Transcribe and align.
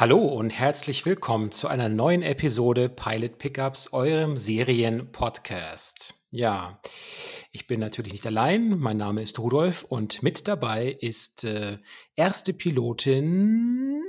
Hallo 0.00 0.16
und 0.16 0.48
herzlich 0.48 1.04
willkommen 1.04 1.52
zu 1.52 1.68
einer 1.68 1.90
neuen 1.90 2.22
Episode 2.22 2.88
Pilot 2.88 3.36
Pickups, 3.36 3.92
eurem 3.92 4.38
Serien-Podcast. 4.38 6.14
Ja, 6.30 6.80
ich 7.52 7.66
bin 7.66 7.80
natürlich 7.80 8.12
nicht 8.14 8.26
allein. 8.26 8.78
Mein 8.78 8.96
Name 8.96 9.22
ist 9.22 9.38
Rudolf 9.38 9.84
und 9.84 10.22
mit 10.22 10.48
dabei 10.48 10.90
ist 10.90 11.44
äh, 11.44 11.76
erste 12.16 12.54
Pilotin 12.54 14.02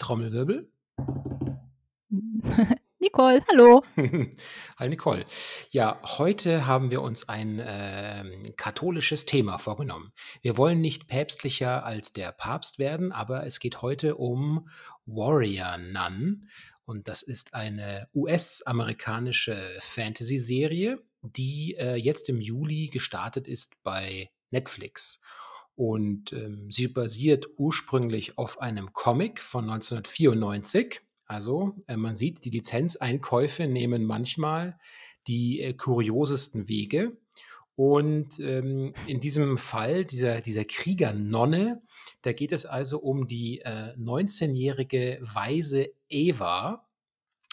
Trommelwirbel. 0.00 0.72
Nicole, 3.02 3.42
hallo. 3.48 3.82
Hi 4.76 4.88
Nicole. 4.90 5.24
Ja, 5.70 6.02
heute 6.18 6.66
haben 6.66 6.90
wir 6.90 7.00
uns 7.00 7.26
ein 7.30 7.58
äh, 7.58 8.52
katholisches 8.58 9.24
Thema 9.24 9.56
vorgenommen. 9.56 10.12
Wir 10.42 10.58
wollen 10.58 10.82
nicht 10.82 11.08
päpstlicher 11.08 11.82
als 11.86 12.12
der 12.12 12.30
Papst 12.32 12.78
werden, 12.78 13.10
aber 13.10 13.46
es 13.46 13.58
geht 13.58 13.80
heute 13.80 14.16
um 14.16 14.68
Warrior 15.06 15.78
Nun. 15.78 16.50
Und 16.84 17.08
das 17.08 17.22
ist 17.22 17.54
eine 17.54 18.06
US-amerikanische 18.14 19.56
Fantasy-Serie, 19.80 20.98
die 21.22 21.76
äh, 21.78 21.94
jetzt 21.94 22.28
im 22.28 22.42
Juli 22.42 22.88
gestartet 22.88 23.48
ist 23.48 23.82
bei 23.82 24.28
Netflix. 24.50 25.20
Und 25.74 26.34
ähm, 26.34 26.70
sie 26.70 26.88
basiert 26.88 27.46
ursprünglich 27.56 28.36
auf 28.36 28.60
einem 28.60 28.92
Comic 28.92 29.40
von 29.40 29.70
1994 29.70 31.00
also 31.30 31.76
äh, 31.86 31.96
man 31.96 32.16
sieht, 32.16 32.44
die 32.44 32.50
Lizenzeinkäufe 32.50 33.68
nehmen 33.68 34.04
manchmal 34.04 34.78
die 35.28 35.60
äh, 35.60 35.74
kuriosesten 35.74 36.68
Wege. 36.68 37.16
Und 37.76 38.40
ähm, 38.40 38.92
in 39.06 39.20
diesem 39.20 39.56
Fall 39.56 40.04
dieser, 40.04 40.40
dieser 40.40 40.64
Kriegernonne, 40.64 41.82
da 42.22 42.32
geht 42.32 42.50
es 42.50 42.66
also 42.66 42.98
um 42.98 43.28
die 43.28 43.60
äh, 43.60 43.94
19-jährige 43.96 45.20
Weise 45.22 45.90
Eva, 46.08 46.88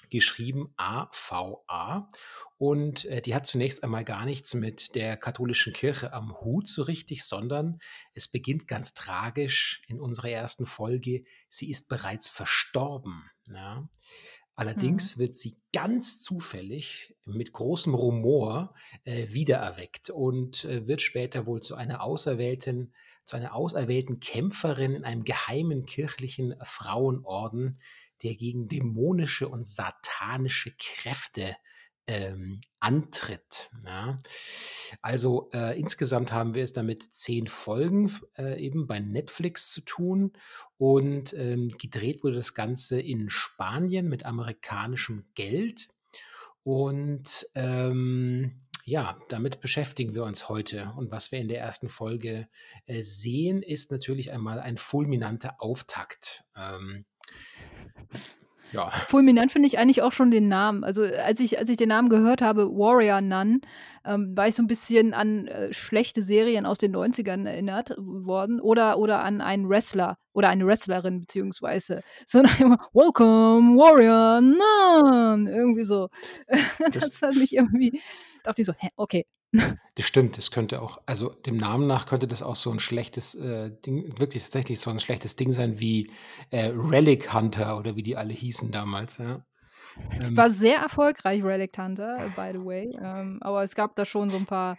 geschrieben 0.09 0.73
AVA. 0.75 2.09
Und 2.57 3.05
äh, 3.05 3.21
die 3.21 3.35
hat 3.35 3.45
zunächst 3.45 3.83
einmal 3.83 4.03
gar 4.03 4.25
nichts 4.25 4.55
mit 4.55 4.95
der 4.95 5.17
katholischen 5.17 5.71
Kirche 5.71 6.13
am 6.13 6.41
Hut 6.41 6.67
so 6.67 6.81
richtig, 6.81 7.23
sondern 7.23 7.77
es 8.13 8.27
beginnt 8.27 8.67
ganz 8.67 8.95
tragisch 8.95 9.83
in 9.87 10.01
unserer 10.01 10.29
ersten 10.29 10.65
Folge. 10.65 11.25
Sie 11.49 11.69
ist 11.69 11.87
bereits 11.87 12.27
verstorben. 12.27 13.29
Ja. 13.53 13.87
Allerdings 14.55 15.15
mhm. 15.15 15.21
wird 15.21 15.35
sie 15.35 15.57
ganz 15.71 16.19
zufällig 16.19 17.15
mit 17.25 17.53
großem 17.53 17.93
Rumor 17.93 18.73
äh, 19.03 19.27
wiedererweckt 19.29 20.09
und 20.09 20.65
äh, 20.65 20.87
wird 20.87 21.01
später 21.01 21.45
wohl 21.45 21.61
zu 21.61 21.75
einer 21.75 22.01
auserwählten, 22.01 22.93
zu 23.23 23.37
einer 23.37 23.53
auserwählten 23.53 24.19
Kämpferin 24.19 24.95
in 24.95 25.03
einem 25.03 25.23
geheimen 25.23 25.85
kirchlichen 25.85 26.55
Frauenorden, 26.63 27.79
der 28.23 28.35
gegen 28.35 28.67
dämonische 28.67 29.47
und 29.47 29.63
satanische 29.63 30.73
Kräfte 30.79 31.55
ähm, 32.07 32.61
antritt. 32.79 33.69
Ja. 33.85 34.21
Also 35.01 35.49
äh, 35.53 35.77
insgesamt 35.79 36.31
haben 36.31 36.53
wir 36.53 36.63
es 36.63 36.71
damit 36.71 37.13
zehn 37.13 37.47
Folgen 37.47 38.11
äh, 38.37 38.59
eben 38.63 38.87
bei 38.87 38.99
Netflix 38.99 39.71
zu 39.71 39.81
tun 39.81 40.33
und 40.77 41.33
ähm, 41.33 41.69
gedreht 41.77 42.23
wurde 42.23 42.37
das 42.37 42.53
Ganze 42.53 42.99
in 42.99 43.29
Spanien 43.29 44.07
mit 44.07 44.25
amerikanischem 44.25 45.25
Geld 45.35 45.89
und 46.63 47.47
ähm, 47.55 48.61
ja, 48.87 49.19
damit 49.27 49.59
beschäftigen 49.59 50.15
wir 50.15 50.23
uns 50.23 50.47
heute. 50.47 50.93
Und 50.95 51.11
was 51.11 51.33
wir 51.33 51.39
in 51.39 51.49
der 51.49 51.59
ersten 51.59 51.89
Folge 51.89 52.47
äh, 52.85 53.01
sehen, 53.01 53.61
ist 53.61 53.91
natürlich 53.91 54.31
einmal 54.31 54.61
ein 54.61 54.77
fulminanter 54.77 55.61
Auftakt. 55.61 56.45
Ähm, 56.55 57.05
ja. 58.71 58.89
Fulminant 59.07 59.51
finde 59.51 59.67
ich 59.67 59.77
eigentlich 59.77 60.01
auch 60.01 60.11
schon 60.11 60.31
den 60.31 60.47
Namen. 60.47 60.83
Also 60.83 61.03
als 61.03 61.39
ich, 61.39 61.57
als 61.57 61.69
ich 61.69 61.77
den 61.77 61.89
Namen 61.89 62.09
gehört 62.09 62.41
habe, 62.41 62.67
Warrior 62.69 63.21
Nun, 63.21 63.61
ähm, 64.05 64.35
war 64.35 64.47
ich 64.47 64.55
so 64.55 64.63
ein 64.63 64.67
bisschen 64.67 65.13
an 65.13 65.47
äh, 65.47 65.73
schlechte 65.73 66.21
Serien 66.21 66.65
aus 66.65 66.77
den 66.77 66.95
90ern 66.95 67.45
erinnert 67.45 67.93
worden 67.97 68.59
oder, 68.59 68.97
oder 68.97 69.23
an 69.23 69.41
einen 69.41 69.69
Wrestler 69.69 70.17
oder 70.33 70.49
eine 70.49 70.65
Wrestlerin 70.65 71.19
beziehungsweise 71.19 72.01
so 72.25 72.39
immer, 72.39 72.77
Welcome 72.93 73.77
Warrior 73.77 74.41
Nun, 74.41 75.47
irgendwie 75.47 75.83
so. 75.83 76.09
das, 76.79 77.09
das 77.09 77.21
hat 77.21 77.35
mich 77.35 77.53
irgendwie, 77.53 78.01
dachte 78.43 78.61
ich 78.61 78.65
so, 78.65 78.73
hä, 78.77 78.89
okay, 78.95 79.25
das 79.51 80.05
stimmt, 80.05 80.37
das 80.37 80.51
könnte 80.51 80.81
auch, 80.81 80.99
also 81.05 81.29
dem 81.29 81.57
Namen 81.57 81.87
nach 81.87 82.05
könnte 82.05 82.27
das 82.27 82.41
auch 82.41 82.55
so 82.55 82.71
ein 82.71 82.79
schlechtes 82.79 83.35
äh, 83.35 83.71
Ding, 83.85 84.17
wirklich 84.19 84.43
tatsächlich 84.43 84.79
so 84.79 84.89
ein 84.91 84.99
schlechtes 84.99 85.35
Ding 85.35 85.51
sein 85.51 85.79
wie 85.79 86.11
äh, 86.49 86.71
Relic 86.75 87.33
Hunter 87.33 87.77
oder 87.77 87.95
wie 87.95 88.03
die 88.03 88.17
alle 88.17 88.33
hießen 88.33 88.71
damals, 88.71 89.17
ja. 89.17 89.45
Ähm, 90.21 90.37
War 90.37 90.49
sehr 90.49 90.77
erfolgreich, 90.77 91.43
Relic 91.43 91.77
Hunter, 91.77 92.29
by 92.35 92.51
the 92.53 92.63
way. 92.63 92.89
Ähm, 93.01 93.39
aber 93.41 93.63
es 93.63 93.73
gab 93.73 93.95
da 93.95 94.05
schon 94.05 94.29
so 94.29 94.37
ein 94.37 94.45
paar 94.45 94.77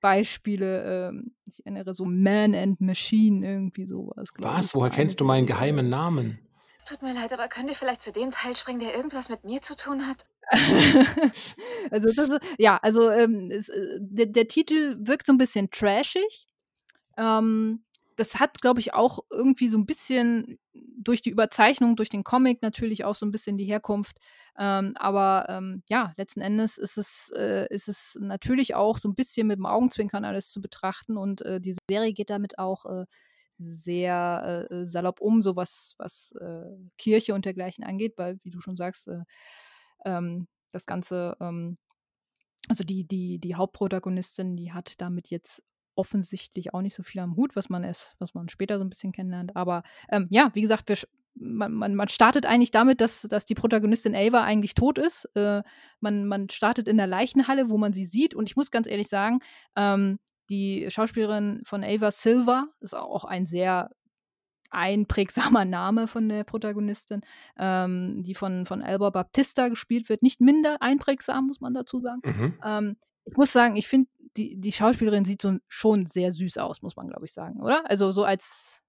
Beispiele. 0.00 1.08
Ähm, 1.08 1.34
ich 1.46 1.64
erinnere 1.64 1.94
so 1.94 2.04
Man 2.04 2.54
and 2.54 2.80
Machine, 2.80 3.44
irgendwie 3.44 3.86
sowas. 3.86 4.28
Was? 4.38 4.74
Woher 4.74 4.90
kennst 4.90 5.20
du 5.20 5.24
meinen 5.24 5.46
geheimen 5.46 5.88
Namen? 5.88 6.38
Tut 6.90 7.02
mir 7.02 7.14
leid, 7.14 7.32
aber 7.32 7.46
können 7.46 7.68
wir 7.68 7.76
vielleicht 7.76 8.02
zu 8.02 8.10
dem 8.10 8.32
Teil 8.32 8.56
springen, 8.56 8.80
der 8.80 8.96
irgendwas 8.96 9.28
mit 9.28 9.44
mir 9.44 9.62
zu 9.62 9.76
tun 9.76 10.08
hat? 10.08 10.26
also 11.92 12.12
das 12.12 12.40
ja, 12.58 12.78
also 12.78 13.12
ähm, 13.12 13.48
es, 13.52 13.68
äh, 13.68 13.98
der, 14.00 14.26
der, 14.26 14.48
Titel 14.48 14.96
wirkt 14.98 15.24
so 15.24 15.32
ein 15.32 15.38
bisschen 15.38 15.70
trashig. 15.70 16.48
Ähm, 17.16 17.84
das 18.16 18.40
hat, 18.40 18.60
glaube 18.60 18.80
ich, 18.80 18.92
auch 18.92 19.20
irgendwie 19.30 19.68
so 19.68 19.78
ein 19.78 19.86
bisschen 19.86 20.58
durch 20.72 21.22
die 21.22 21.30
Überzeichnung, 21.30 21.94
durch 21.94 22.08
den 22.08 22.24
Comic 22.24 22.60
natürlich 22.60 23.04
auch 23.04 23.14
so 23.14 23.24
ein 23.24 23.30
bisschen 23.30 23.56
die 23.56 23.66
Herkunft. 23.66 24.16
Ähm, 24.58 24.94
aber 24.96 25.46
ähm, 25.48 25.84
ja, 25.86 26.12
letzten 26.16 26.40
Endes 26.40 26.76
ist 26.76 26.98
es, 26.98 27.30
äh, 27.36 27.68
ist 27.72 27.86
es 27.86 28.18
natürlich 28.20 28.74
auch 28.74 28.98
so 28.98 29.08
ein 29.08 29.14
bisschen 29.14 29.46
mit 29.46 29.58
dem 29.58 29.66
Augenzwinkern 29.66 30.24
alles 30.24 30.50
zu 30.50 30.60
betrachten 30.60 31.16
und 31.16 31.42
äh, 31.42 31.60
die 31.60 31.76
Serie 31.88 32.12
geht 32.12 32.30
damit 32.30 32.58
auch 32.58 32.84
äh, 32.86 33.04
sehr 33.60 34.66
äh, 34.70 34.86
salopp 34.86 35.20
um, 35.20 35.42
so 35.42 35.54
was, 35.54 35.94
was 35.98 36.32
äh, 36.40 36.64
Kirche 36.98 37.34
und 37.34 37.44
dergleichen 37.44 37.84
angeht, 37.84 38.14
weil, 38.16 38.38
wie 38.42 38.50
du 38.50 38.60
schon 38.60 38.76
sagst, 38.76 39.08
äh, 39.08 39.22
ähm, 40.04 40.48
das 40.72 40.86
Ganze, 40.86 41.36
ähm, 41.40 41.76
also 42.68 42.84
die, 42.84 43.06
die, 43.06 43.38
die 43.38 43.54
Hauptprotagonistin, 43.54 44.56
die 44.56 44.72
hat 44.72 45.00
damit 45.00 45.30
jetzt 45.30 45.62
offensichtlich 45.94 46.72
auch 46.72 46.80
nicht 46.80 46.94
so 46.94 47.02
viel 47.02 47.20
am 47.20 47.36
Hut, 47.36 47.56
was 47.56 47.68
man 47.68 47.84
es, 47.84 48.14
was 48.18 48.34
man 48.34 48.48
später 48.48 48.78
so 48.78 48.84
ein 48.84 48.90
bisschen 48.90 49.12
kennenlernt. 49.12 49.54
Aber 49.56 49.82
ähm, 50.10 50.26
ja, 50.30 50.50
wie 50.54 50.62
gesagt, 50.62 50.88
wir, 50.88 50.96
man, 51.34 51.72
man, 51.72 51.94
man 51.94 52.08
startet 52.08 52.46
eigentlich 52.46 52.70
damit, 52.70 53.00
dass, 53.00 53.22
dass 53.22 53.44
die 53.44 53.54
Protagonistin 53.54 54.14
Ava 54.14 54.42
eigentlich 54.42 54.74
tot 54.74 54.98
ist. 54.98 55.28
Äh, 55.34 55.62
man, 56.00 56.26
man 56.26 56.48
startet 56.48 56.88
in 56.88 56.96
der 56.96 57.06
Leichenhalle, 57.06 57.68
wo 57.68 57.76
man 57.76 57.92
sie 57.92 58.04
sieht. 58.06 58.34
Und 58.34 58.48
ich 58.48 58.56
muss 58.56 58.70
ganz 58.70 58.86
ehrlich 58.86 59.08
sagen, 59.08 59.40
ähm, 59.76 60.18
die 60.50 60.86
Schauspielerin 60.90 61.62
von 61.64 61.84
Ava 61.84 62.10
Silva 62.10 62.66
ist 62.80 62.94
auch 62.94 63.24
ein 63.24 63.46
sehr 63.46 63.90
einprägsamer 64.70 65.64
Name 65.64 66.06
von 66.06 66.28
der 66.28 66.44
Protagonistin, 66.44 67.22
ähm, 67.58 68.22
die 68.22 68.34
von, 68.34 68.66
von 68.66 68.82
Alba 68.82 69.10
Baptista 69.10 69.68
gespielt 69.68 70.08
wird. 70.08 70.22
Nicht 70.22 70.40
minder 70.40 70.80
einprägsam, 70.80 71.46
muss 71.46 71.60
man 71.60 71.74
dazu 71.74 72.00
sagen. 72.00 72.20
Mhm. 72.24 72.54
Ähm, 72.64 72.96
ich 73.24 73.36
muss 73.36 73.52
sagen, 73.52 73.76
ich 73.76 73.88
finde, 73.88 74.08
die, 74.36 74.60
die 74.60 74.72
Schauspielerin 74.72 75.24
sieht 75.24 75.42
so 75.42 75.58
schon 75.66 76.06
sehr 76.06 76.32
süß 76.32 76.58
aus, 76.58 76.82
muss 76.82 76.96
man, 76.96 77.08
glaube 77.08 77.26
ich, 77.26 77.32
sagen, 77.32 77.60
oder? 77.60 77.88
Also 77.90 78.12
so 78.12 78.24
als 78.24 78.80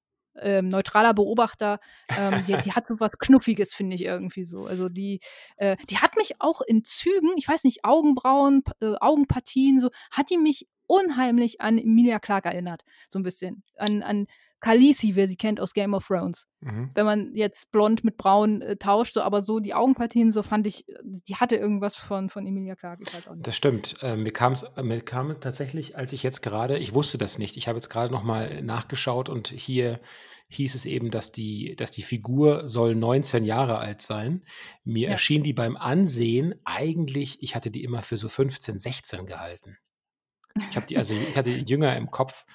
ähm, 0.41 0.67
neutraler 0.67 1.13
Beobachter, 1.13 1.79
ähm, 2.17 2.43
die, 2.47 2.57
die, 2.63 2.73
hat 2.73 2.87
so 2.87 2.99
was 2.99 3.11
Knuffiges, 3.19 3.73
finde 3.73 3.95
ich 3.95 4.03
irgendwie 4.03 4.43
so. 4.43 4.65
Also 4.65 4.89
die, 4.89 5.19
äh, 5.57 5.77
die 5.89 5.97
hat 5.97 6.17
mich 6.17 6.35
auch 6.39 6.61
in 6.61 6.83
Zügen, 6.83 7.31
ich 7.37 7.47
weiß 7.47 7.63
nicht, 7.63 7.85
Augenbrauen, 7.85 8.63
äh, 8.81 8.93
Augenpartien, 8.99 9.79
so, 9.79 9.89
hat 10.11 10.29
die 10.29 10.37
mich 10.37 10.67
unheimlich 10.87 11.61
an 11.61 11.77
Emilia 11.77 12.19
Clark 12.19 12.45
erinnert, 12.45 12.83
so 13.07 13.19
ein 13.19 13.23
bisschen. 13.23 13.63
An, 13.77 14.03
an 14.03 14.27
Khaleesi, 14.61 15.15
wer 15.15 15.27
sie 15.27 15.35
kennt 15.35 15.59
aus 15.59 15.73
Game 15.73 15.93
of 15.93 16.07
Thrones. 16.07 16.47
Mhm. 16.61 16.91
Wenn 16.93 17.05
man 17.05 17.35
jetzt 17.35 17.71
blond 17.71 18.03
mit 18.03 18.15
braun 18.15 18.61
äh, 18.61 18.77
tauscht, 18.77 19.15
so, 19.15 19.21
aber 19.21 19.41
so 19.41 19.59
die 19.59 19.73
Augenpartien, 19.73 20.31
so 20.31 20.43
fand 20.43 20.67
ich, 20.67 20.85
die 21.03 21.35
hatte 21.35 21.55
irgendwas 21.55 21.95
von, 21.95 22.29
von 22.29 22.45
Emilia 22.45 22.75
Clarke, 22.75 23.03
ich 23.05 23.13
weiß 23.13 23.27
auch 23.27 23.33
nicht. 23.33 23.47
Das 23.47 23.57
stimmt. 23.57 23.95
Äh, 24.01 24.15
mir, 24.15 24.31
kam's, 24.31 24.63
mir 24.81 25.01
kam 25.01 25.37
tatsächlich, 25.39 25.97
als 25.97 26.13
ich 26.13 26.21
jetzt 26.21 26.41
gerade, 26.41 26.77
ich 26.77 26.93
wusste 26.93 27.17
das 27.17 27.39
nicht, 27.39 27.57
ich 27.57 27.67
habe 27.67 27.77
jetzt 27.77 27.89
gerade 27.89 28.13
nochmal 28.13 28.61
nachgeschaut 28.61 29.29
und 29.29 29.47
hier 29.47 29.99
hieß 30.49 30.75
es 30.75 30.85
eben, 30.85 31.09
dass 31.09 31.31
die, 31.31 31.75
dass 31.75 31.89
die 31.91 32.03
Figur 32.03 32.69
soll 32.69 32.93
19 32.93 33.45
Jahre 33.45 33.79
alt 33.79 34.01
sein. 34.01 34.43
Mir 34.83 35.07
ja. 35.07 35.11
erschien 35.11 35.43
die 35.43 35.53
beim 35.53 35.75
Ansehen 35.75 36.53
eigentlich, 36.65 37.41
ich 37.41 37.55
hatte 37.55 37.71
die 37.71 37.83
immer 37.83 38.03
für 38.03 38.17
so 38.17 38.29
15, 38.29 38.77
16 38.77 39.25
gehalten. 39.25 39.77
Ich 40.69 40.75
habe 40.75 40.85
die, 40.85 40.97
also 40.97 41.13
ich 41.13 41.35
hatte 41.35 41.51
jünger 41.51 41.95
im 41.95 42.11
Kopf. 42.11 42.45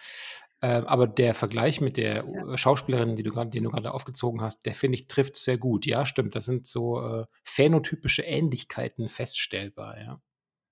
Äh, 0.60 0.82
aber 0.86 1.06
der 1.06 1.34
Vergleich 1.34 1.80
mit 1.80 1.96
der 1.96 2.24
ja. 2.24 2.56
Schauspielerin, 2.56 3.16
die 3.16 3.22
du 3.22 3.30
den 3.30 3.64
du 3.64 3.70
gerade 3.70 3.92
aufgezogen 3.92 4.40
hast, 4.40 4.64
der 4.64 4.74
finde 4.74 4.96
ich 4.96 5.06
trifft 5.06 5.36
sehr 5.36 5.58
gut. 5.58 5.86
Ja, 5.86 6.06
stimmt. 6.06 6.34
Das 6.34 6.46
sind 6.46 6.66
so 6.66 7.00
äh, 7.00 7.26
phänotypische 7.44 8.22
Ähnlichkeiten 8.22 9.08
feststellbar, 9.08 9.98
ja. 9.98 10.20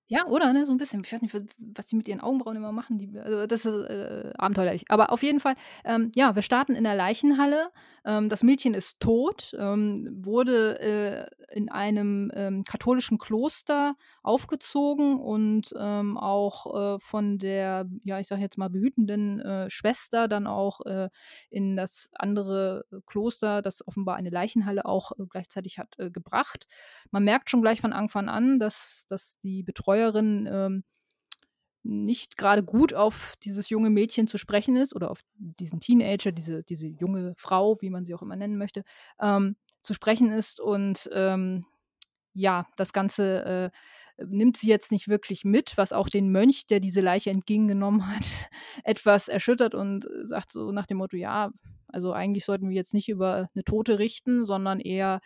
Ja, 0.09 0.27
oder, 0.27 0.53
ne, 0.53 0.65
so 0.67 0.71
'n 0.71 0.77
bisschen. 0.77 1.01
Ich 1.03 1.11
weiß 1.11 1.21
nicht, 1.23 1.33
was 1.57 1.87
die 1.87 1.95
mit 1.95 2.07
ihren 2.07 2.19
Augenbrauen 2.21 2.55
immer 2.55 2.71
machen, 2.71 2.99
die 2.99 3.17
also, 3.17 3.47
das 3.47 3.65
ist, 3.65 3.89
äh, 3.89 4.31
abenteuerlich. 4.37 4.85
Aber 4.89 5.11
auf 5.11 5.23
jeden 5.23 5.39
Fall, 5.39 5.55
ähm, 5.83 6.11
ja, 6.15 6.35
wir 6.35 6.43
starten 6.43 6.75
in 6.75 6.83
der 6.83 6.93
Leichenhalle. 6.95 7.69
Ähm, 8.05 8.29
das 8.29 8.43
Mädchen 8.43 8.75
ist 8.75 8.99
tot, 8.99 9.55
ähm, 9.57 10.07
wurde, 10.23 10.79
äh, 10.79 11.25
in 11.57 11.69
einem, 11.71 12.31
ähm, 12.35 12.63
katholischen 12.65 13.17
Kloster 13.17 13.95
aufgezogen 14.21 15.19
und, 15.19 15.73
ähm, 15.79 16.17
auch, 16.19 16.95
äh, 16.97 16.99
von 16.99 17.39
der, 17.39 17.87
ja, 18.03 18.19
ich 18.19 18.27
sage 18.27 18.41
jetzt 18.41 18.57
mal, 18.59 18.69
behütenden, 18.69 19.39
äh, 19.39 19.69
Schwester 19.71 20.27
dann 20.27 20.45
auch, 20.45 20.81
äh, 20.85 21.09
in 21.49 21.75
das 21.75 22.11
andere 22.13 22.85
Kloster, 23.07 23.63
das 23.63 23.87
offenbar 23.87 24.17
eine 24.17 24.29
Leichenhalle 24.29 24.85
auch, 24.85 25.13
äh, 25.13 25.23
gleichzeitig 25.27 25.79
hat, 25.79 25.95
gebracht. 25.97 26.67
Man 27.09 27.23
merkt 27.23 27.49
schon 27.49 27.61
gleich 27.63 27.81
von 27.81 27.91
Anfang 27.93 28.29
an, 28.29 28.59
dass 28.59 29.05
dass 29.07 29.37
die 29.39 29.63
Betreuerin, 29.95 30.49
ähm, 30.51 30.83
nicht 31.83 32.37
grade 32.37 32.63
gut 32.63 32.93
auf 32.95 33.35
dieses 33.43 33.69
junge 33.69 33.91
Mädchen 33.91 34.27
zu 34.27 34.37
sprechen 34.39 34.75
ist 34.75 34.95
oder 34.95 35.11
auf 35.11 35.21
diesen 35.37 35.79
Teenager, 35.79 36.31
diese 36.31 36.63
diese 36.63 36.87
junge 36.87 37.33
Frau, 37.37 37.77
wie 37.81 37.91
man 37.91 38.05
sie 38.05 38.15
auch 38.15 38.23
immer 38.23 38.35
nennen 38.35 38.57
möchte, 38.57 38.83
ähm, 39.21 39.55
zu 39.83 39.93
sprechen 39.93 40.31
ist. 40.31 40.59
Und, 40.59 41.07
ähm, 41.13 41.65
ja, 42.33 42.67
das 42.77 42.93
Ganze, 42.93 43.71
äh, 44.19 44.25
nimmt 44.25 44.57
sie 44.57 44.69
jetzt 44.69 44.91
nicht 44.91 45.07
wirklich 45.09 45.45
mit, 45.45 45.77
was 45.77 45.93
auch 45.93 46.09
den 46.09 46.31
Mönch, 46.31 46.67
der 46.67 46.79
diese 46.81 47.01
Leiche 47.01 47.31
entgegengenommen 47.31 48.07
hat, 48.07 48.23
etwas 48.85 49.27
erschüttert 49.29 49.75
und 49.75 50.07
sagt 50.25 50.51
so 50.51 50.71
nach 50.71 50.87
dem 50.87 50.97
Motto: 50.99 51.17
„Ja, 51.17 51.51
also, 51.89 52.13
eigentlich 52.13 52.45
sollten 52.45 52.69
wir 52.69 52.75
jetzt 52.77 52.93
nicht 52.95 53.09
über 53.09 53.49
'ne 53.55 53.63
Tote 53.65 53.99
richten, 53.99 54.45
sondern 54.45 54.79
eher, 54.81 55.21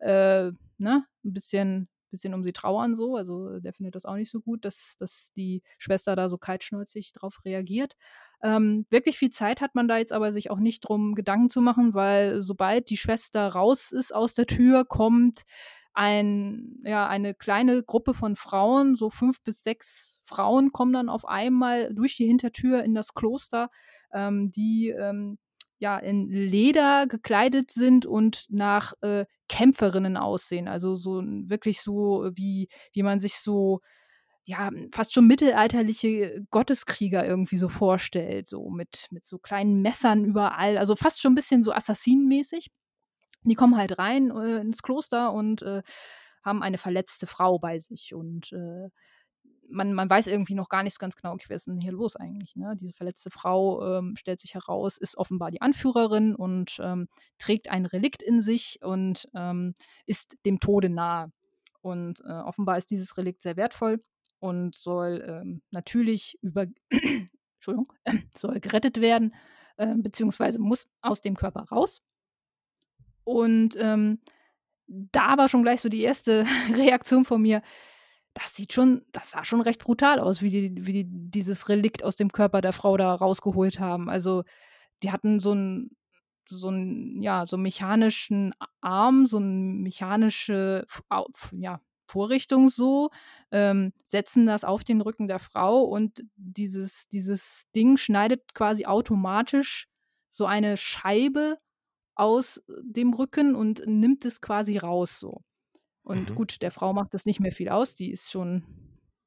äh, 0.00 0.52
ne, 0.78 1.04
'n 1.24 1.32
bisschen 1.34 1.88
bisschen 2.14 2.34
um 2.34 2.42
sie 2.44 2.52
trauern 2.52 2.94
so.“ 2.96 3.16
Also, 3.16 3.60
der 3.60 3.72
findet 3.74 3.94
das 3.94 4.06
auch 4.06 4.14
nicht 4.16 4.30
so 4.30 4.40
gut, 4.40 4.64
dass 4.64 4.96
dass 4.98 5.32
die 5.36 5.62
Schwester 5.78 6.16
da 6.16 6.28
so 6.28 6.38
kaltschnäuzig 6.38 7.12
drauf 7.12 7.40
reagiert. 7.44 7.96
Ähm, 8.42 8.86
wirklich 8.90 9.18
viel 9.18 9.30
Zeit 9.30 9.60
hat 9.60 9.74
man 9.74 9.88
da 9.88 9.98
jetzt 9.98 10.12
aber 10.12 10.32
sich 10.32 10.50
auch 10.50 10.58
nicht 10.58 10.80
drum 10.80 11.14
Gedanken 11.14 11.50
zu 11.50 11.60
machen, 11.60 11.94
weil 11.94 12.42
sobald 12.42 12.90
die 12.90 12.96
Schwester 12.96 13.48
raus 13.48 13.92
ist 13.92 14.14
aus 14.14 14.34
der 14.34 14.46
Tür, 14.46 14.84
kommt 14.84 15.42
ein 15.94 16.80
ja, 16.84 17.06
eine 17.08 17.34
kleine 17.34 17.82
Gruppe 17.82 18.14
von 18.14 18.36
Frauen, 18.36 18.96
so 18.96 19.10
5 19.10 19.42
bis 19.42 19.62
6 19.62 20.20
Frauen 20.24 20.72
kommen 20.72 20.92
dann 20.92 21.08
auf 21.08 21.26
einmal 21.26 21.94
durch 21.94 22.16
die 22.16 22.26
Hintertür 22.26 22.82
in 22.82 22.94
das 22.94 23.14
Kloster, 23.14 23.70
ähm, 24.12 24.50
die, 24.50 24.88
ähm, 24.90 25.38
ja, 25.84 25.98
in 25.98 26.28
Leder 26.30 27.06
gekleidet 27.08 27.70
sind 27.72 28.06
und 28.06 28.46
nach, 28.50 28.94
äh, 29.02 29.26
Kämpferinnen 29.50 30.16
aussehen. 30.18 30.68
Also, 30.68 30.96
so 30.96 31.22
wirklich 31.24 31.82
so, 31.82 32.30
wie 32.34 32.68
wie 32.94 33.02
man 33.04 33.20
sich 33.20 33.36
so, 33.40 33.80
ja, 34.46 34.70
fast 34.94 35.14
schon 35.14 35.26
mittelalterliche 35.28 36.44
Gotteskrieger 36.50 37.26
irgendwie 37.26 37.58
so 37.58 37.68
vorstellt, 37.70 38.46
so 38.48 38.70
mit 38.70 39.08
mit 39.12 39.24
so 39.24 39.38
kleinen 39.38 39.82
Messern 39.82 40.24
überall, 40.26 40.78
also, 40.78 40.96
fast 40.96 41.20
schon 41.22 41.32
'n 41.34 41.36
bisschen 41.36 41.62
so 41.64 41.72
assassinenmäßig. 41.72 42.68
Die 43.44 43.54
kommen 43.56 43.76
halt 43.78 43.98
rein, 43.98 44.30
äh, 44.32 44.60
ins 44.60 44.82
Kloster 44.82 45.32
und, 45.34 45.62
äh, 45.62 45.82
haben 46.44 46.62
eine 46.64 46.78
verletzte 46.78 47.26
Frau 47.28 47.58
bei 47.60 47.78
sich 47.80 48.14
und, 48.14 48.52
äh, 48.52 48.88
man 49.74 49.92
man 49.94 50.10
weiß 50.10 50.26
irgendwie 50.28 50.54
noch 50.54 50.68
gar 50.70 50.82
nicht 50.82 50.94
so 50.94 50.98
ganz 51.00 51.16
genau: 51.16 51.32
„Okay, 51.34 51.46
was 51.50 51.62
ist 51.66 51.68
'n 51.68 51.78
hier 51.80 51.92
los 51.92 52.16
eigentlich“, 52.16 52.56
ne? 52.56 52.74
Diese 52.80 52.92
verletzte 52.94 53.30
Frau, 53.30 53.98
ähm, 53.98 54.16
stellt 54.16 54.40
sich 54.40 54.54
heraus, 54.54 54.98
ist 54.98 55.16
offenbar 55.18 55.50
die 55.50 55.62
Anführerin 55.62 56.34
und, 56.36 56.78
ähm, 56.82 57.08
trägt 57.38 57.70
ein 57.70 57.86
Relikt 57.86 58.22
in 58.22 58.40
sich 58.40 58.80
und, 58.82 59.28
ähm, 59.34 59.74
ist 60.06 60.36
dem 60.46 60.60
Tode 60.60 60.90
nahe. 60.90 61.32
Und, 61.82 62.20
äh, 62.22 62.32
offenbar 62.32 62.78
ist 62.78 62.90
dieses 62.90 63.16
Relikt 63.18 63.42
sehr 63.42 63.56
wertvoll 63.56 63.98
und 64.40 64.74
soll, 64.74 65.24
ähm, 65.26 65.62
natürlich 65.70 66.38
über 66.42 66.66
Entschuldigung, 67.58 67.86
soll 68.36 68.60
gerettet 68.60 69.00
werden, 69.00 69.34
äh, 69.76 69.94
beziehungsweise 69.96 70.60
muss 70.60 70.86
aus 71.02 71.20
dem 71.20 71.36
Körper 71.36 71.62
raus. 71.70 72.00
Und, 73.26 73.76
ähm, 73.80 74.18
da 74.88 75.38
war 75.38 75.48
schon 75.48 75.62
gleich 75.62 75.80
so 75.82 75.88
die 75.88 76.02
erste 76.02 76.44
Reaktion 76.74 77.24
von 77.24 77.42
mir: 77.42 77.62
„Das 78.36 78.54
sieht 78.56 78.72
schon 78.72 79.02
das 79.12 79.30
sah 79.30 79.44
schon 79.44 79.60
recht 79.60 79.82
brutal 79.84 80.18
aus, 80.18 80.42
wie 80.42 80.50
die 80.50 80.86
wie 80.86 80.92
die 80.92 81.04
dieses 81.08 81.68
Relikt 81.68 82.02
aus 82.02 82.16
dem 82.16 82.32
Körper 82.32 82.60
der 82.60 82.72
Frau 82.72 82.96
da 82.96 83.14
rausgeholt 83.14 83.78
haben.“ 83.78 84.08
Also, 84.10 84.42
die 85.02 85.12
hatten 85.12 85.40
so 85.40 85.52
'n 85.52 85.90
so 86.48 86.70
'n 86.70 87.22
ja, 87.22 87.46
so 87.46 87.56
'n 87.58 87.62
mechanischen 87.62 88.54
Arm, 88.80 89.26
so 89.26 89.38
'n 89.38 89.82
mechanische 89.82 90.86
ja, 91.52 91.80
Vorrichtung 92.08 92.70
so, 92.70 93.10
ähm, 93.52 93.92
setzen 94.02 94.46
das 94.46 94.64
auf 94.64 94.84
den 94.84 95.00
Rücken 95.02 95.28
der 95.28 95.40
Frau 95.40 95.82
und 95.84 96.22
dieses 96.36 97.08
dieses 97.08 97.64
Ding 97.76 97.98
schneidet 97.98 98.54
quasi 98.54 98.86
automatisch 98.86 99.88
so 100.30 100.46
eine 100.46 100.76
Scheibe 100.78 101.56
aus 102.16 102.62
dem 102.82 103.14
Rücken 103.14 103.54
und 103.56 103.84
nimmt 103.86 104.24
es 104.26 104.40
quasi 104.42 104.78
raus 104.78 105.20
so. 105.20 105.42
Und 106.04 106.34
Mhm. 106.34 106.34
gut, 106.34 106.62
der 106.62 106.70
Frau 106.72 106.92
macht 106.94 107.14
das 107.14 107.26
nicht 107.26 107.40
mehr 107.40 107.52
viel 107.52 107.70
aus, 107.70 107.96
die 107.96 108.12
ist 108.12 108.30
schon 108.32 108.64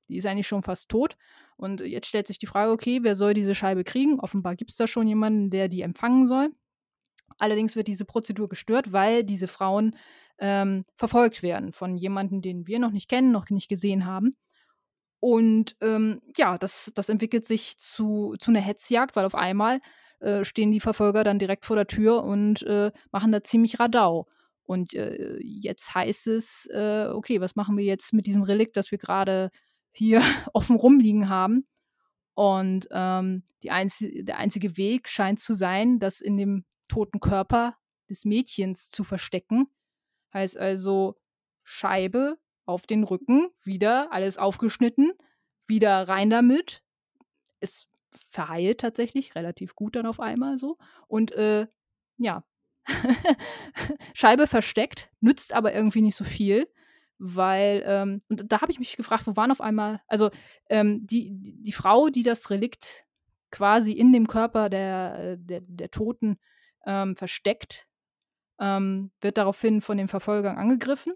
die 0.10 0.18
ist 0.18 0.26
eigentlich 0.28 0.48
schon 0.48 0.64
fast 0.64 0.90
tot. 0.90 1.18
Und 1.58 1.82
jetzt 1.82 2.08
stellt 2.08 2.28
sich 2.28 2.40
die 2.40 2.48
Frage: 2.48 2.72
„Okay, 2.74 3.00
wer 3.04 3.16
soll 3.16 3.34
diese 3.34 3.56
Scheibe 3.56 3.84
kriegen?“ 3.86 4.20
Offenbar 4.22 4.56
gibt's 4.56 4.76
da 4.78 4.88
schon 4.88 5.08
jemanden, 5.08 5.50
der 5.52 5.68
die 5.70 5.82
empfangen 5.82 6.28
soll. 6.28 6.50
Allerdings 7.40 7.76
wird 7.76 7.88
diese 7.88 8.06
Prozedur 8.06 8.50
gestört, 8.50 8.92
weil 8.94 9.24
diese 9.24 9.48
Frauen, 9.48 9.96
ähm, 10.40 10.86
verfolgt 10.98 11.44
werden 11.44 11.74
von 11.74 11.96
jemandem, 11.98 12.42
den 12.42 12.68
wir 12.68 12.80
noch 12.80 12.92
nicht 12.92 13.10
kennen, 13.10 13.32
noch 13.32 13.50
nicht 13.50 13.70
gesehen 13.70 14.06
haben. 14.06 14.32
Und, 15.20 15.76
ähm, 15.82 16.22
ja, 16.38 16.58
das 16.58 16.92
das 16.96 17.10
entwickelt 17.10 17.46
sich 17.46 17.78
zu 17.80 18.36
zu 18.40 18.52
'ner 18.52 18.62
Hetzjagd, 18.62 19.16
weil 19.16 19.26
auf 19.26 19.36
einmal, 19.36 19.82
äh, 20.20 20.44
stehen 20.46 20.72
die 20.72 20.80
Verfolger 20.80 21.24
dann 21.24 21.40
direkt 21.40 21.66
vor 21.66 21.76
der 21.76 21.88
Tür 21.88 22.24
und, 22.24 22.62
äh, 22.64 22.92
machen 23.12 23.32
da 23.32 23.44
ziemlich 23.44 23.80
Radau. 23.80 24.28
Und, 24.68 24.96
äh, 24.96 25.40
jetzt 25.44 25.96
heißt 25.96 26.28
es, 26.28 26.68
äh: 26.74 27.08
„Okay, 27.10 27.42
was 27.42 27.58
machen 27.58 27.78
wir 27.78 27.86
jetzt 27.86 28.14
mit 28.14 28.28
diesem 28.28 28.44
Relikt, 28.44 28.78
das 28.78 28.92
wir 28.92 29.00
grade 29.00 29.52
hier 29.94 30.22
offen 30.54 30.78
rumliegen 30.78 31.30
haben?“ 31.30 31.68
Und, 32.36 32.88
ähm, 32.92 33.44
die 33.64 33.72
einzi 33.72 34.24
der 34.24 34.38
einzige 34.38 34.78
Weg 34.78 35.10
scheint 35.10 35.40
zu 35.40 35.54
sein, 35.54 36.00
das 36.00 36.22
in 36.22 36.38
dem 36.38 36.66
toten 36.88 37.20
Körper 37.20 37.76
des 38.10 38.26
Mädchens 38.26 38.90
zu 38.90 39.04
verstecken. 39.04 39.68
Heißt 40.34 40.58
also, 40.58 41.16
Scheibe 41.64 42.38
auf 42.66 42.88
den 42.88 43.04
Rücken, 43.04 43.50
wieder 43.64 44.12
alles 44.14 44.38
aufgeschnitten, 44.38 45.14
wieder 45.68 46.08
rein 46.08 46.30
damit. 46.30 46.84
Es 47.60 47.88
verheilt 48.14 48.80
tatsächlich 48.82 49.36
relativ 49.36 49.76
gut 49.76 49.96
dann 49.96 50.06
auf 50.08 50.20
einmal 50.20 50.58
so 50.58 50.78
und, 51.08 51.32
äh, 51.34 51.68
ja. 52.18 52.44
Scheibe 54.14 54.48
versteckt, 54.48 55.10
nützt 55.22 55.54
aber 55.54 55.74
irgendwie 55.74 56.02
nicht 56.02 56.16
so 56.16 56.24
viel, 56.24 56.68
weil, 57.20 57.84
ähm 57.86 58.22
und 58.30 58.52
da 58.52 58.62
habe 58.62 58.72
ich 58.72 58.80
mich 58.80 58.98
gefragt, 58.98 59.28
wo 59.28 59.36
waren 59.36 59.52
auf 59.52 59.62
einmal 59.62 60.02
also, 60.08 60.30
ähm, 60.70 61.06
die 61.08 61.32
die 61.34 61.72
Frau, 61.74 62.10
die 62.10 62.24
das 62.24 62.50
Relikt 62.50 63.06
quasi 63.52 63.92
in 63.94 64.14
dem 64.14 64.28
Körper 64.28 64.70
der 64.70 65.38
der 65.38 65.62
der 65.62 65.92
Toten, 65.92 66.38
ähm, 66.86 67.16
versteckt, 67.16 67.88
ähm, 68.60 69.12
wird 69.22 69.38
daraufhin 69.40 69.82
von 69.82 69.98
den 69.98 70.08
Verfolgern 70.10 70.58
angegriffen. 70.58 71.14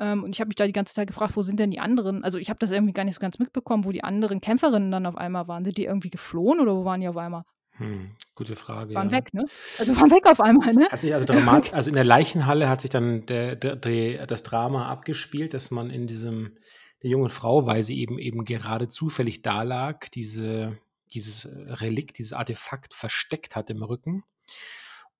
Ähm, 0.00 0.24
und 0.24 0.34
ich 0.36 0.40
habe 0.40 0.48
mich 0.48 0.56
da 0.56 0.66
die 0.66 0.72
ganze 0.72 0.94
Zeit 0.94 1.08
gefragt: 1.08 1.36
„Wo 1.36 1.42
sind 1.42 1.60
denn 1.60 1.70
die 1.72 1.80
anderen?“ 1.80 2.24
Also, 2.24 2.38
ich 2.38 2.50
habe 2.50 2.58
das 2.60 2.70
irgendwie 2.72 2.94
gar 2.94 3.04
nicht 3.04 3.14
so 3.16 3.20
ganz 3.20 3.38
mitbekommen, 3.40 3.84
wo 3.86 3.92
die 3.92 4.04
anderen 4.04 4.40
Kämpferinnen 4.42 4.90
dann 4.92 5.06
auf 5.06 5.16
einmal 5.16 5.48
waren. 5.48 5.64
Sind 5.64 5.78
die 5.78 5.86
irgendwie 5.86 6.10
geflohen 6.10 6.60
oder 6.60 6.76
wo 6.76 6.84
waren 6.86 7.00
die 7.02 7.08
auf 7.08 7.16
einmal? 7.18 7.44
Hm, 7.80 8.10
gute 8.34 8.56
Frage, 8.56 8.94
Waren 8.94 9.08
ja. 9.08 9.16
weg, 9.16 9.32
ne? 9.32 9.46
Also, 9.78 9.96
waren 9.96 10.10
weg 10.10 10.26
auf 10.26 10.38
einmal, 10.38 10.74
ne? 10.74 10.86
Hat 10.90 11.00
sich 11.00 11.14
also 11.14 11.24
dramat 11.24 11.72
also, 11.72 11.88
in 11.88 11.94
der 11.94 12.04
Leichenhalle 12.04 12.68
hat 12.68 12.82
sich 12.82 12.90
dann 12.90 13.24
der 13.24 13.56
der 13.56 13.76
die 13.76 14.20
das 14.26 14.42
Drama 14.42 14.88
abgespielt, 14.88 15.54
dass 15.54 15.70
man 15.70 15.88
in 15.88 16.06
diesem 16.06 16.58
der 17.02 17.08
jungen 17.08 17.30
Frau, 17.30 17.66
weil 17.66 17.82
sie 17.82 17.98
eben 17.98 18.18
eben 18.18 18.44
gerade 18.44 18.90
zufällig 18.90 19.40
da 19.40 19.62
lag, 19.62 20.08
diese 20.10 20.78
dieses 21.14 21.48
Relikt, 21.50 22.18
dieses 22.18 22.34
Artefakt 22.34 22.92
versteckt 22.92 23.56
hat 23.56 23.70
im 23.70 23.82
Rücken. 23.82 24.24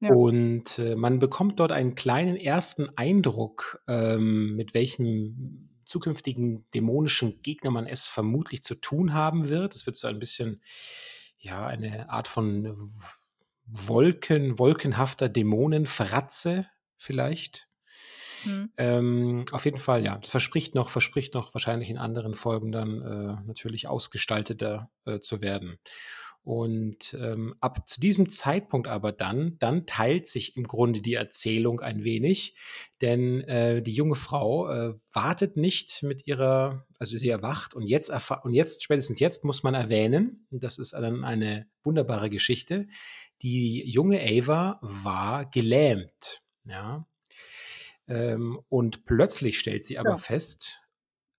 Ja. 0.00 0.14
Und, 0.14 0.78
äh, 0.78 0.96
man 0.96 1.18
bekommt 1.18 1.60
dort 1.60 1.72
einen 1.72 1.94
kleinen 1.94 2.36
ersten 2.36 2.88
Eindruck, 2.96 3.82
ähm, 3.88 4.54
mit 4.54 4.72
welchem 4.72 5.70
zukünftigen 5.84 6.64
dämonischen 6.74 7.42
Gegner 7.42 7.70
man 7.70 7.86
es 7.86 8.06
vermutlich 8.06 8.62
zu 8.62 8.76
tun 8.76 9.12
haben 9.12 9.48
wird. 9.48 9.74
Es 9.74 9.86
wird 9.86 9.96
so 9.96 10.08
ein 10.08 10.18
bisschen, 10.18 10.62
ja, 11.40 11.66
eine 11.66 12.10
Art 12.10 12.28
von 12.28 12.92
Wolken 13.66 14.58
wolkenhafter 14.58 15.28
Dämonenfratze 15.28 16.66
vielleicht. 16.96 17.68
Mhm. 18.44 18.72
Ähm, 18.76 19.44
auf 19.52 19.64
jeden 19.64 19.78
Fall, 19.78 20.04
ja. 20.04 20.18
Das 20.18 20.30
verspricht 20.30 20.74
noch 20.74 20.88
verspricht 20.88 21.34
noch 21.34 21.54
wahrscheinlich 21.54 21.90
in 21.90 21.98
anderen 21.98 22.34
Folgen 22.34 22.72
dann, 22.72 23.02
äh, 23.02 23.46
natürlich 23.46 23.86
ausgestalteter, 23.88 24.90
äh, 25.04 25.20
zu 25.20 25.42
werden. 25.42 25.78
Und 26.42 27.14
ähm, 27.20 27.54
ab 27.60 27.86
zu 27.86 28.00
diesem 28.00 28.30
Zeitpunkt 28.30 28.88
aber 28.88 29.12
dann, 29.12 29.56
dann 29.58 29.86
teilt 29.86 30.26
sich 30.26 30.56
im 30.56 30.64
Grunde 30.64 31.02
die 31.02 31.14
Erzählung 31.14 31.80
ein 31.80 32.02
wenig, 32.02 32.56
denn 33.02 33.42
äh, 33.42 33.82
die 33.82 33.92
junge 33.92 34.14
Frau 34.14 34.68
äh, 34.70 34.94
wartet 35.12 35.58
nicht 35.58 36.02
mit 36.02 36.26
ihrer, 36.26 36.86
also 36.98 37.18
sie 37.18 37.28
erwacht 37.28 37.74
und 37.74 37.82
jetzt 37.82 38.10
und 38.42 38.54
jetzt 38.54 38.82
spätestens 38.82 39.20
jetzt 39.20 39.44
muss 39.44 39.62
man 39.62 39.74
erwähnen, 39.74 40.46
und 40.50 40.62
das 40.62 40.78
ist 40.78 40.94
dann 40.94 41.24
eine 41.24 41.68
wunderbare 41.82 42.30
Geschichte. 42.30 42.88
Die 43.42 43.84
junge 43.90 44.20
Ava 44.20 44.78
war 44.82 45.44
gelähmt, 45.44 46.42
ja, 46.64 47.06
ähm, 48.08 48.60
und 48.68 49.04
plötzlich 49.04 49.58
stellt 49.58 49.86
sie 49.86 49.98
aber 49.98 50.10
ja. 50.10 50.16
fest, 50.16 50.79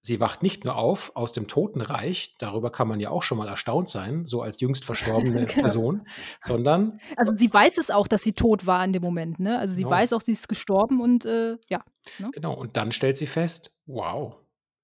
Sie 0.04 0.20
wacht 0.20 0.42
nicht 0.42 0.66
nur 0.66 0.78
auf 0.78 1.12
aus 1.16 1.32
dem 1.32 1.48
Totenreich, 1.48 2.36
darüber 2.40 2.72
kann 2.72 2.88
man 2.88 3.00
ja 3.00 3.12
auch 3.12 3.22
schon 3.22 3.38
mal 3.38 3.48
erstaunt 3.48 3.88
sein, 3.90 4.26
so 4.26 4.42
als 4.42 4.60
jüngst 4.60 4.84
verstorbene 4.84 5.46
genau. 5.46 5.54
Person, 5.62 6.08
sondern. 6.40 7.00
Also 7.18 7.36
sie 7.36 7.54
weiß 7.54 7.78
es 7.78 7.92
auch, 7.92 8.08
dass 8.08 8.24
sie 8.24 8.34
tot 8.34 8.66
war 8.66 8.84
in 8.84 8.94
dem 8.94 9.04
Moment, 9.04 9.40
ne? 9.40 9.60
Also 9.60 9.76
sie 9.76 9.84
genau. 9.84 9.96
weiß 9.96 10.14
auch, 10.14 10.22
sie 10.22 10.32
ist 10.32 10.50
gestorben 10.50 11.02
und 11.02 11.26
äh, 11.26 11.58
ja. 11.70 11.84
Ne? 12.18 12.32
Genau, 12.34 12.54
und 12.54 12.78
dann 12.78 12.92
stellt 12.92 13.18
sie 13.18 13.28
fest, 13.28 13.72
wow, 13.86 14.38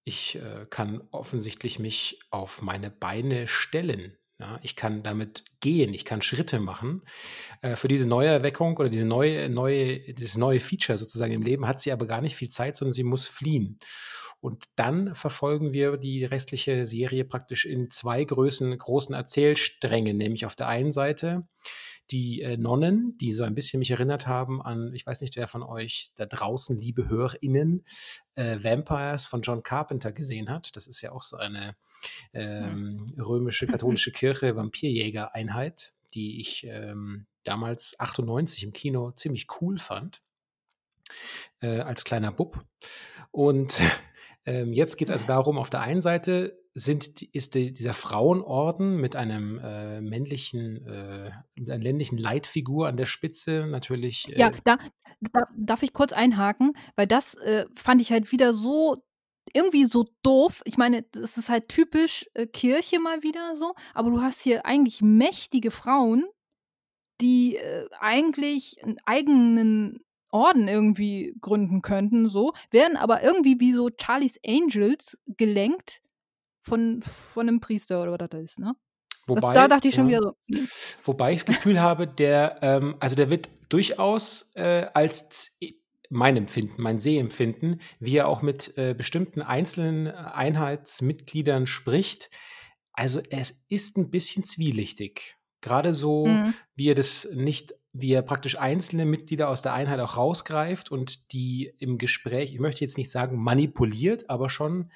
ich 0.03 0.35
äh, 0.35 0.65
kann 0.69 1.01
offensichtlich 1.11 1.79
mich 1.79 2.19
auf 2.29 2.61
meine 2.61 2.91
Beine 2.91 3.47
stellen. 3.47 4.15
Ja, 4.39 4.59
ich 4.61 4.75
kann 4.75 5.01
damit 5.01 5.45
gehen, 5.61 5.95
ich 5.95 6.05
kann 6.05 6.21
Schritte 6.21 6.59
machen. 6.59 7.01
Äh, 7.61 7.75
für 7.75 7.87
diese 7.87 8.05
neue 8.05 8.27
Erweckung 8.27 8.77
oder 8.77 8.89
diese 8.89 9.05
neue, 9.05 9.49
neue, 9.49 10.13
dieses 10.13 10.37
neue 10.37 10.59
Feature 10.59 10.99
sozusagen 10.99 11.33
im 11.33 11.41
Leben 11.41 11.67
hat 11.67 11.81
sie 11.81 11.91
aber 11.91 12.05
gar 12.05 12.21
nicht 12.21 12.35
viel 12.35 12.49
Zeit, 12.49 12.75
sondern 12.75 12.93
sie 12.93 13.03
muss 13.03 13.25
fliehen. 13.27 13.79
Und 14.39 14.65
dann 14.75 15.15
verfolgen 15.15 15.73
wir 15.73 15.97
die 15.97 16.23
restliche 16.23 16.85
Serie 16.85 17.25
praktisch 17.25 17.65
in 17.65 17.89
zwei 17.89 18.23
Größen, 18.23 18.77
großen 18.77 19.15
Erzählsträngen, 19.15 20.17
nämlich 20.17 20.45
auf 20.45 20.55
der 20.55 20.67
einen 20.67 20.91
Seite 20.91 21.47
die 22.11 22.41
äh, 22.41 22.57
Nonnen, 22.57 23.17
die 23.19 23.33
so 23.33 23.43
ein 23.43 23.55
bisschen 23.55 23.79
mich 23.79 23.91
erinnert 23.91 24.27
haben 24.27 24.61
an, 24.61 24.93
ich 24.93 25.05
weiß 25.05 25.21
nicht, 25.21 25.35
wer 25.35 25.47
von 25.47 25.63
euch 25.63 26.11
da 26.15 26.25
draußen, 26.25 26.77
liebe 26.77 27.09
HörerInnen, 27.09 27.83
äh, 28.35 28.57
Vampires 28.63 29.25
von 29.25 29.41
John 29.41 29.63
Carpenter 29.63 30.11
gesehen 30.11 30.49
hat. 30.49 30.75
Das 30.75 30.87
ist 30.87 31.01
ja 31.01 31.11
auch 31.11 31.23
so 31.23 31.37
eine 31.37 31.75
ähm, 32.33 33.05
römische 33.17 33.67
katholische 33.67 34.11
Kirche 34.11 34.55
Vampirjäger-Einheit, 34.55 35.93
die 36.13 36.39
ich 36.39 36.65
ähm, 36.65 37.25
damals 37.43 37.99
98 37.99 38.63
im 38.63 38.73
Kino 38.73 39.11
ziemlich 39.11 39.47
cool 39.61 39.77
fand. 39.77 40.21
Äh, 41.61 41.79
als 41.79 42.03
kleiner 42.03 42.31
Bub. 42.31 42.63
Und 43.31 43.79
ähm, 44.45 44.73
jetzt 44.73 44.97
geht 44.97 45.09
es 45.09 45.13
also 45.13 45.27
darum, 45.27 45.57
auf 45.57 45.69
der 45.69 45.81
einen 45.81 46.01
Seite 46.01 46.59
sind, 46.73 47.23
ist 47.23 47.55
die, 47.55 47.73
dieser 47.73 47.93
Frauenorden 47.93 49.01
mit 49.01 49.15
einem 49.15 49.59
äh, 49.59 49.99
männlichen, 49.99 50.85
äh, 50.85 51.31
mit 51.55 51.71
einer 51.71 51.83
männlichen 51.83 52.19
Leitfigur 52.19 52.87
an 52.87 52.97
der 52.97 53.07
Spitze 53.07 53.65
natürlich. 53.67 54.31
Äh, 54.31 54.39
ja, 54.39 54.51
da, 54.63 54.77
da, 55.21 55.47
darf 55.57 55.81
ich 55.81 55.93
kurz 55.93 56.13
einhaken, 56.13 56.73
weil 56.95 57.07
das 57.07 57.33
äh, 57.35 57.65
fand 57.75 58.01
ich 58.01 58.11
halt 58.11 58.31
wieder 58.31 58.53
so 58.53 58.95
irgendwie 59.57 59.85
so 59.85 60.05
doof. 60.23 60.61
Ich 60.65 60.77
meine, 60.77 61.03
das 61.11 61.37
ist 61.37 61.49
halt 61.49 61.67
typisch 61.67 62.25
äh, 62.33 62.45
Kirche 62.47 62.99
mal 62.99 63.23
wieder 63.23 63.55
so, 63.55 63.73
aber 63.93 64.11
du 64.11 64.21
hast 64.21 64.41
hier 64.41 64.65
eigentlich 64.65 65.01
mächtige 65.01 65.71
Frauen, 65.71 66.25
die 67.19 67.57
äh, 67.57 67.87
eigentlich 67.99 68.83
einen 68.83 68.97
eigenen 69.05 69.99
Orden 70.29 70.67
irgendwie 70.67 71.35
gründen 71.41 71.81
könnten, 71.81 72.27
so, 72.29 72.53
werden 72.69 72.97
aber 72.97 73.23
irgendwie 73.23 73.59
wie 73.59 73.73
so 73.73 73.89
Charlie's 73.89 74.39
Angels 74.45 75.17
gelenkt 75.25 76.01
von, 76.63 77.01
von 77.01 77.47
einem 77.47 77.59
Priester 77.59 78.01
oder 78.01 78.11
was 78.11 78.29
das 78.29 78.41
ist, 78.41 78.59
ne? 78.59 78.75
Wobei, 79.25 79.53
da 79.53 79.67
dachte 79.67 79.89
ich 79.89 79.95
schon 79.95 80.09
ja, 80.09 80.19
wieder 80.19 80.33
so. 80.49 80.57
Hm. 80.57 80.67
Wobei 81.03 81.33
ich 81.33 81.43
das 81.43 81.55
Gefühl 81.55 81.81
habe, 81.81 82.07
der, 82.07 82.59
ähm, 82.61 82.95
also 82.99 83.15
der 83.15 83.29
wird 83.29 83.49
durchaus 83.69 84.51
äh, 84.55 84.87
als 84.93 85.57
mein 86.09 86.37
Empfinden, 86.37 86.81
mein 86.81 86.99
Sehempfinden, 86.99 87.81
wie 87.99 88.17
er 88.17 88.27
auch 88.27 88.41
mit 88.41 88.77
äh, 88.77 88.93
bestimmten 88.93 89.41
einzelnen 89.41 90.07
Einheitsmitgliedern 90.07 91.67
spricht. 91.67 92.29
Also 92.93 93.21
es 93.29 93.63
ist 93.67 93.97
ein 93.97 94.09
bisschen 94.09 94.43
zwielichtig. 94.43 95.35
Gerade 95.61 95.93
so, 95.93 96.27
mhm. 96.27 96.53
wie 96.75 96.89
er 96.89 96.95
das 96.95 97.27
nicht 97.33 97.73
wie 97.99 98.11
er 98.11 98.21
praktisch 98.21 98.57
einzelne 98.57 99.05
Mitglieder 99.05 99.49
aus 99.49 99.61
der 99.61 99.73
Einheit 99.73 99.99
auch 99.99 100.17
rausgreift 100.17 100.91
und 100.91 101.31
die 101.33 101.73
im 101.79 101.97
Gespräch, 101.97 102.53
ich 102.53 102.59
möchte 102.59 102.81
jetzt 102.81 102.97
nicht 102.97 103.09
sagen 103.09 103.41
manipuliert, 103.41 104.29
aber 104.29 104.49
schon 104.49 104.91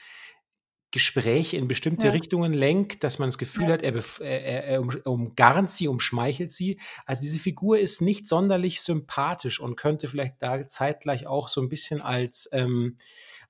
Gespräche 0.91 1.57
in 1.57 1.67
bestimmte 1.67 2.07
ja. 2.07 2.13
Richtungen 2.13 2.53
lenkt, 2.53 3.03
dass 3.03 3.17
man 3.17 3.29
das 3.29 3.38
Gefühl 3.38 3.67
ja. 3.67 3.74
hat, 3.74 3.81
er, 3.81 3.95
er, 4.19 4.63
er, 4.65 5.07
umgarnt 5.07 5.71
sie, 5.71 5.88
umschmeichelt 5.88 6.51
sie. 6.51 6.79
Also 7.05 7.21
diese 7.21 7.39
Figur 7.39 7.79
ist 7.79 8.01
nicht 8.01 8.27
sonderlich 8.27 8.81
sympathisch 8.81 9.60
und 9.60 9.77
könnte 9.77 10.07
vielleicht 10.07 10.36
da 10.39 10.67
zeitgleich 10.67 11.27
auch 11.27 11.48
so 11.48 11.62
ein 11.62 11.69
bisschen 11.69 12.01
als, 12.01 12.50
ähm, 12.51 12.98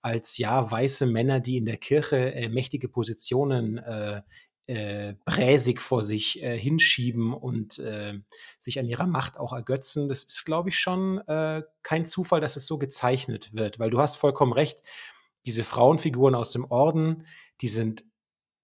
als 0.01 0.37
ja, 0.37 0.69
weiße 0.69 1.07
Männer, 1.07 1.39
die 1.39 1.57
in 1.57 1.65
der 1.65 1.77
Kirche 1.77 2.33
äh, 2.33 2.49
mächtige 2.49 2.87
Positionen 2.87 3.79
äh, 3.79 4.21
äh, 4.67 5.15
bräsig 5.25 5.81
vor 5.81 6.03
sich 6.03 6.41
äh, 6.41 6.57
hinschieben 6.57 7.33
und 7.33 7.79
äh, 7.79 8.19
sich 8.59 8.79
an 8.79 8.85
ihrer 8.85 9.07
Macht 9.07 9.37
auch 9.37 9.51
ergötzen. 9.51 10.07
Das 10.07 10.23
ist, 10.23 10.45
glaube 10.45 10.69
ich, 10.69 10.79
schon 10.79 11.17
äh, 11.27 11.63
kein 11.83 12.05
Zufall, 12.05 12.39
dass 12.39 12.55
es 12.55 12.67
so 12.67 12.77
gezeichnet 12.77 13.49
wird, 13.53 13.79
weil 13.79 13.89
du 13.89 13.99
hast 13.99 14.17
vollkommen 14.17 14.53
recht, 14.53 14.83
diese 15.45 15.63
Frauenfiguren 15.63 16.35
aus 16.35 16.51
dem 16.51 16.65
Orden, 16.65 17.25
die 17.61 17.67
sind 17.67 18.03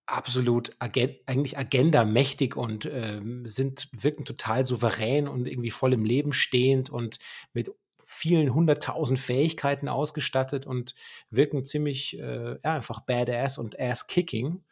absolut 0.05 0.71
agen 0.79 1.15
eigentlich 1.25 1.57
agendamächtig 1.57 2.55
und 2.55 2.85
ähm, 2.85 3.45
sind, 3.45 3.89
wirken 3.91 4.25
total 4.25 4.65
souverän 4.65 5.27
und 5.27 5.47
irgendwie 5.47 5.71
voll 5.71 5.93
im 5.93 6.05
Leben 6.05 6.33
stehend 6.33 6.89
und 6.89 7.19
mit 7.53 7.71
vielen 8.05 8.53
hunderttausend 8.53 9.19
Fähigkeiten 9.19 9.89
ausgestattet 9.89 10.65
und 10.65 10.95
wirken 11.29 11.65
ziemlich 11.65 12.17
äh, 12.17 12.51
ja, 12.51 12.73
einfach 12.73 13.01
badass 13.01 13.57
und 13.57 13.77
ass-kicking. 13.77 14.63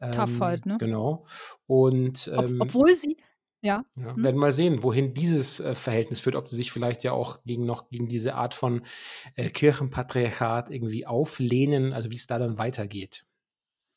Tough 0.00 0.30
ähm, 0.30 0.40
halt, 0.40 0.66
ne? 0.66 0.78
Genau. 0.78 1.26
Und 1.66 2.30
Ob, 2.34 2.46
ähm, 2.46 2.60
obwohl 2.62 2.94
sie, 2.94 3.18
ja. 3.62 3.84
ja 3.96 4.14
hm? 4.14 4.22
werden 4.22 4.36
mal 4.36 4.52
sehen, 4.52 4.82
wohin 4.82 5.14
dieses 5.14 5.60
äh, 5.60 5.74
Verhältnis 5.74 6.20
führt, 6.20 6.36
ob 6.36 6.48
sie 6.48 6.56
sich 6.56 6.72
vielleicht 6.72 7.04
ja 7.04 7.12
auch 7.12 7.42
gegen 7.44 7.64
noch 7.64 7.88
gegen 7.90 8.06
diese 8.06 8.34
Art 8.34 8.54
von 8.54 8.82
äh, 9.34 9.50
Kirchenpatriarchat 9.50 10.70
irgendwie 10.70 11.06
auflehnen, 11.06 11.92
also 11.92 12.10
wie 12.10 12.16
es 12.16 12.26
da 12.26 12.38
dann 12.38 12.58
weitergeht. 12.58 13.24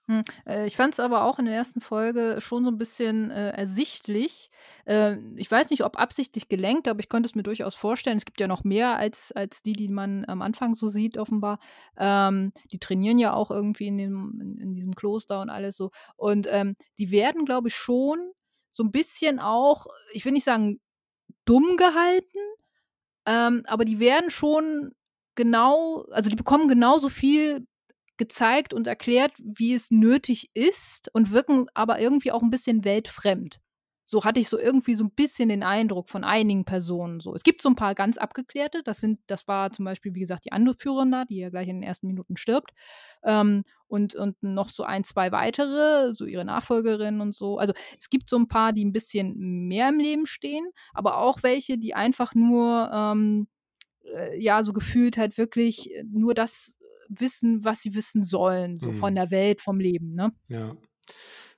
Hm, 0.07 0.23
äh, 0.45 0.65
ich 0.65 0.75
fand 0.75 0.93
es 0.93 0.99
aber 0.99 1.23
auch 1.23 1.39
in 1.39 1.45
der 1.45 1.55
ersten 1.55 1.79
Folge 1.79 2.39
schon 2.39 2.65
so 2.65 2.71
ein 2.71 2.77
bisschen, 2.77 3.31
äh, 3.31 3.51
ersichtlich. 3.51 4.49
Äh, 4.85 5.15
ich 5.37 5.49
weiß 5.49 5.69
nicht, 5.69 5.85
ob 5.85 5.97
absichtlich 5.97 6.49
gelenkt, 6.49 6.89
aber 6.89 6.99
ich 6.99 7.07
könnte 7.07 7.27
es 7.27 7.35
mir 7.35 7.43
durchaus 7.43 7.73
vorstellen. 7.75 8.17
Es 8.17 8.25
gibt 8.25 8.41
ja 8.41 8.47
noch 8.49 8.65
mehr 8.65 8.97
als 8.97 9.31
als 9.31 9.61
die, 9.61 9.73
die 9.73 9.87
man 9.87 10.25
am 10.25 10.41
Anfang 10.41 10.73
so 10.73 10.89
sieht 10.89 11.17
offenbar. 11.17 11.59
Ähm, 11.97 12.51
die 12.71 12.79
trainieren 12.79 13.17
ja 13.17 13.33
auch 13.33 13.49
irgendwie 13.49 13.87
in 13.87 13.97
dem 13.97 14.39
in 14.41 14.57
in 14.57 14.73
diesem 14.75 14.93
Kloster 14.93 15.39
und 15.39 15.49
alles 15.49 15.77
so. 15.77 15.91
Und, 16.17 16.47
ähm, 16.51 16.75
die 16.99 17.11
werden, 17.11 17.45
glaube 17.45 17.69
ich, 17.69 17.75
schon 17.75 18.33
so 18.73 18.83
ein 18.83 18.91
bisschen 18.91 19.39
auch, 19.39 19.87
ich 20.13 20.25
will 20.25 20.33
nicht 20.33 20.45
sagen 20.45 20.81
dumm 21.45 21.77
gehalten, 21.77 22.39
ähm, 23.25 23.63
aber 23.67 23.85
die 23.85 23.99
werden 23.99 24.31
schon 24.31 24.93
genau 25.35 26.05
also, 26.11 26.29
die 26.29 26.35
bekommen 26.35 26.67
genauso 26.67 27.09
viel 27.09 27.67
gezeigt 28.17 28.73
und 28.73 28.87
erklärt, 28.87 29.33
wie 29.39 29.73
es 29.73 29.91
nötig 29.91 30.51
ist 30.55 31.09
und 31.13 31.31
wirken 31.31 31.67
aber 31.75 31.99
irgendwie 31.99 32.31
auch 32.31 32.43
ein 32.43 32.51
bisschen 32.51 32.85
weltfremd. 32.85 33.59
So 34.13 34.23
hatte 34.23 34.39
ich 34.39 34.47
so 34.47 34.59
irgendwie 34.59 34.93
so 34.93 35.03
ein 35.03 35.09
bisschen 35.09 35.49
den 35.49 35.63
Eindruck 35.63 36.07
von 36.07 36.23
einigen 36.23 36.65
Personen 36.65 37.19
so. 37.19 37.33
Es 37.33 37.41
gibt 37.41 37.63
so 37.63 37.69
ein 37.69 37.75
paar 37.75 37.95
ganz 37.95 38.19
abgeklärte, 38.19 38.83
das 38.83 38.99
sind 38.99 39.19
das 39.25 39.47
war 39.47 39.71
zum 39.71 39.85
Beispiel, 39.85 40.13
wie 40.13 40.19
gesagt, 40.19 40.45
die 40.45 40.51
Anführerin 40.51 41.11
da, 41.11 41.25
die 41.25 41.37
ja 41.37 41.49
gleich 41.49 41.67
in 41.67 41.77
den 41.77 41.83
ersten 41.83 42.05
Minuten 42.05 42.37
stirbt, 42.37 42.73
ähm, 43.23 43.63
und 43.87 44.13
und 44.13 44.43
noch 44.43 44.69
so 44.69 44.83
ein, 44.83 45.03
zwei 45.03 45.31
weitere, 45.31 46.13
so 46.13 46.25
ihre 46.25 46.45
Nachfolgerin 46.45 47.21
und 47.21 47.33
so. 47.33 47.57
Also, 47.57 47.73
es 47.97 48.11
gibt 48.11 48.29
so 48.29 48.37
ein 48.37 48.47
paar, 48.47 48.71
die 48.71 48.85
ein 48.85 48.91
bisschen 48.93 49.67
mehr 49.67 49.89
im 49.89 49.97
Leben 49.97 50.27
stehen, 50.27 50.67
aber 50.93 51.17
auch 51.17 51.41
welche, 51.41 51.79
die 51.79 51.95
einfach 51.95 52.35
nur, 52.35 52.91
ähm, 52.93 53.47
äh, 54.15 54.39
ja, 54.39 54.61
so 54.61 54.73
gefühlt 54.73 55.17
halt 55.17 55.39
wirklich 55.39 55.89
nur 56.05 56.35
das 56.35 56.77
wissen, 57.09 57.65
was 57.65 57.81
sie 57.81 57.95
wissen 57.95 58.21
sollen, 58.21 58.77
so 58.77 58.91
mhm. 58.91 58.95
von 58.95 59.15
der 59.15 59.31
Welt, 59.31 59.59
vom 59.59 59.79
Leben, 59.79 60.13
ne? 60.13 60.33
Ja. 60.49 60.77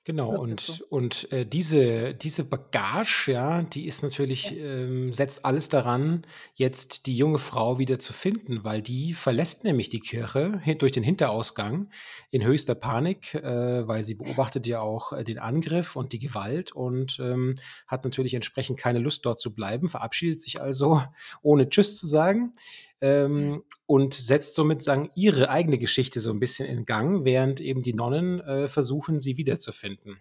Genau, 0.08 0.40
und, 0.40 0.60
so. 0.62 0.86
und 0.90 1.32
äh, 1.32 1.48
diese, 1.48 2.14
diese 2.14 2.44
Bagage, 2.44 3.32
ja, 3.32 3.64
die 3.64 3.88
ist 3.88 4.04
natürlich, 4.04 4.52
ja. 4.52 4.58
ähm, 4.58 5.12
setzt 5.12 5.44
alles 5.44 5.68
daran, 5.68 6.28
jetzt 6.54 7.08
die 7.08 7.18
junge 7.18 7.40
Frau 7.40 7.80
wieder 7.80 7.98
zu 7.98 8.14
finden, 8.14 8.64
weil 8.64 8.84
die 8.84 9.16
verlässt 9.16 9.64
nämlich 9.64 9.90
die 9.90 10.00
Kirche 10.00 10.62
durch 10.78 10.92
den 10.92 11.02
Hinterausgang 11.02 11.90
in 12.30 12.46
höchster 12.46 12.76
Panik, 12.76 13.34
äh, 13.34 13.88
weil 13.88 14.04
sie 14.04 14.14
beobachtet 14.14 14.68
ja 14.68 14.80
auch 14.80 15.12
äh, 15.12 15.24
den 15.24 15.40
Angriff 15.40 15.96
und 15.96 16.14
die 16.14 16.20
Gewalt 16.20 16.72
und 16.72 17.20
ähm, 17.20 17.56
hat 17.88 18.04
natürlich 18.04 18.36
entsprechend 18.36 18.78
keine 18.78 19.00
Lust 19.00 19.26
dort 19.26 19.40
zu 19.40 19.56
bleiben, 19.56 19.90
verabschiedet 19.90 20.40
sich 20.40 20.62
also, 20.62 21.02
ohne 21.42 21.68
Tschüss 21.68 21.98
zu 21.98 22.06
sagen 22.06 22.54
ähm, 23.02 23.64
und 23.86 24.14
setzt 24.14 24.56
somit 24.56 24.82
sagen, 24.82 25.10
ihre 25.16 25.50
eigene 25.50 25.78
Geschichte 25.78 26.20
so 26.20 26.32
ein 26.32 26.40
bisschen 26.40 26.68
in 26.68 26.86
Gang, 26.86 27.26
während 27.26 27.60
eben 27.60 27.82
die 27.84 27.94
Nonnen 27.94 28.40
äh, 28.42 28.68
versuchen, 28.68 29.20
sie 29.20 29.38
wiederzufinden. 29.38 30.20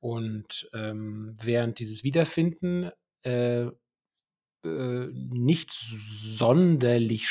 Und 0.00 0.68
ähm, 0.74 1.36
während 1.42 1.78
dieses 1.78 2.04
Wiederfinden 2.04 2.90
äh, 3.22 3.66
äh, 4.64 5.08
nicht 5.12 5.72
sonderlich 5.72 7.28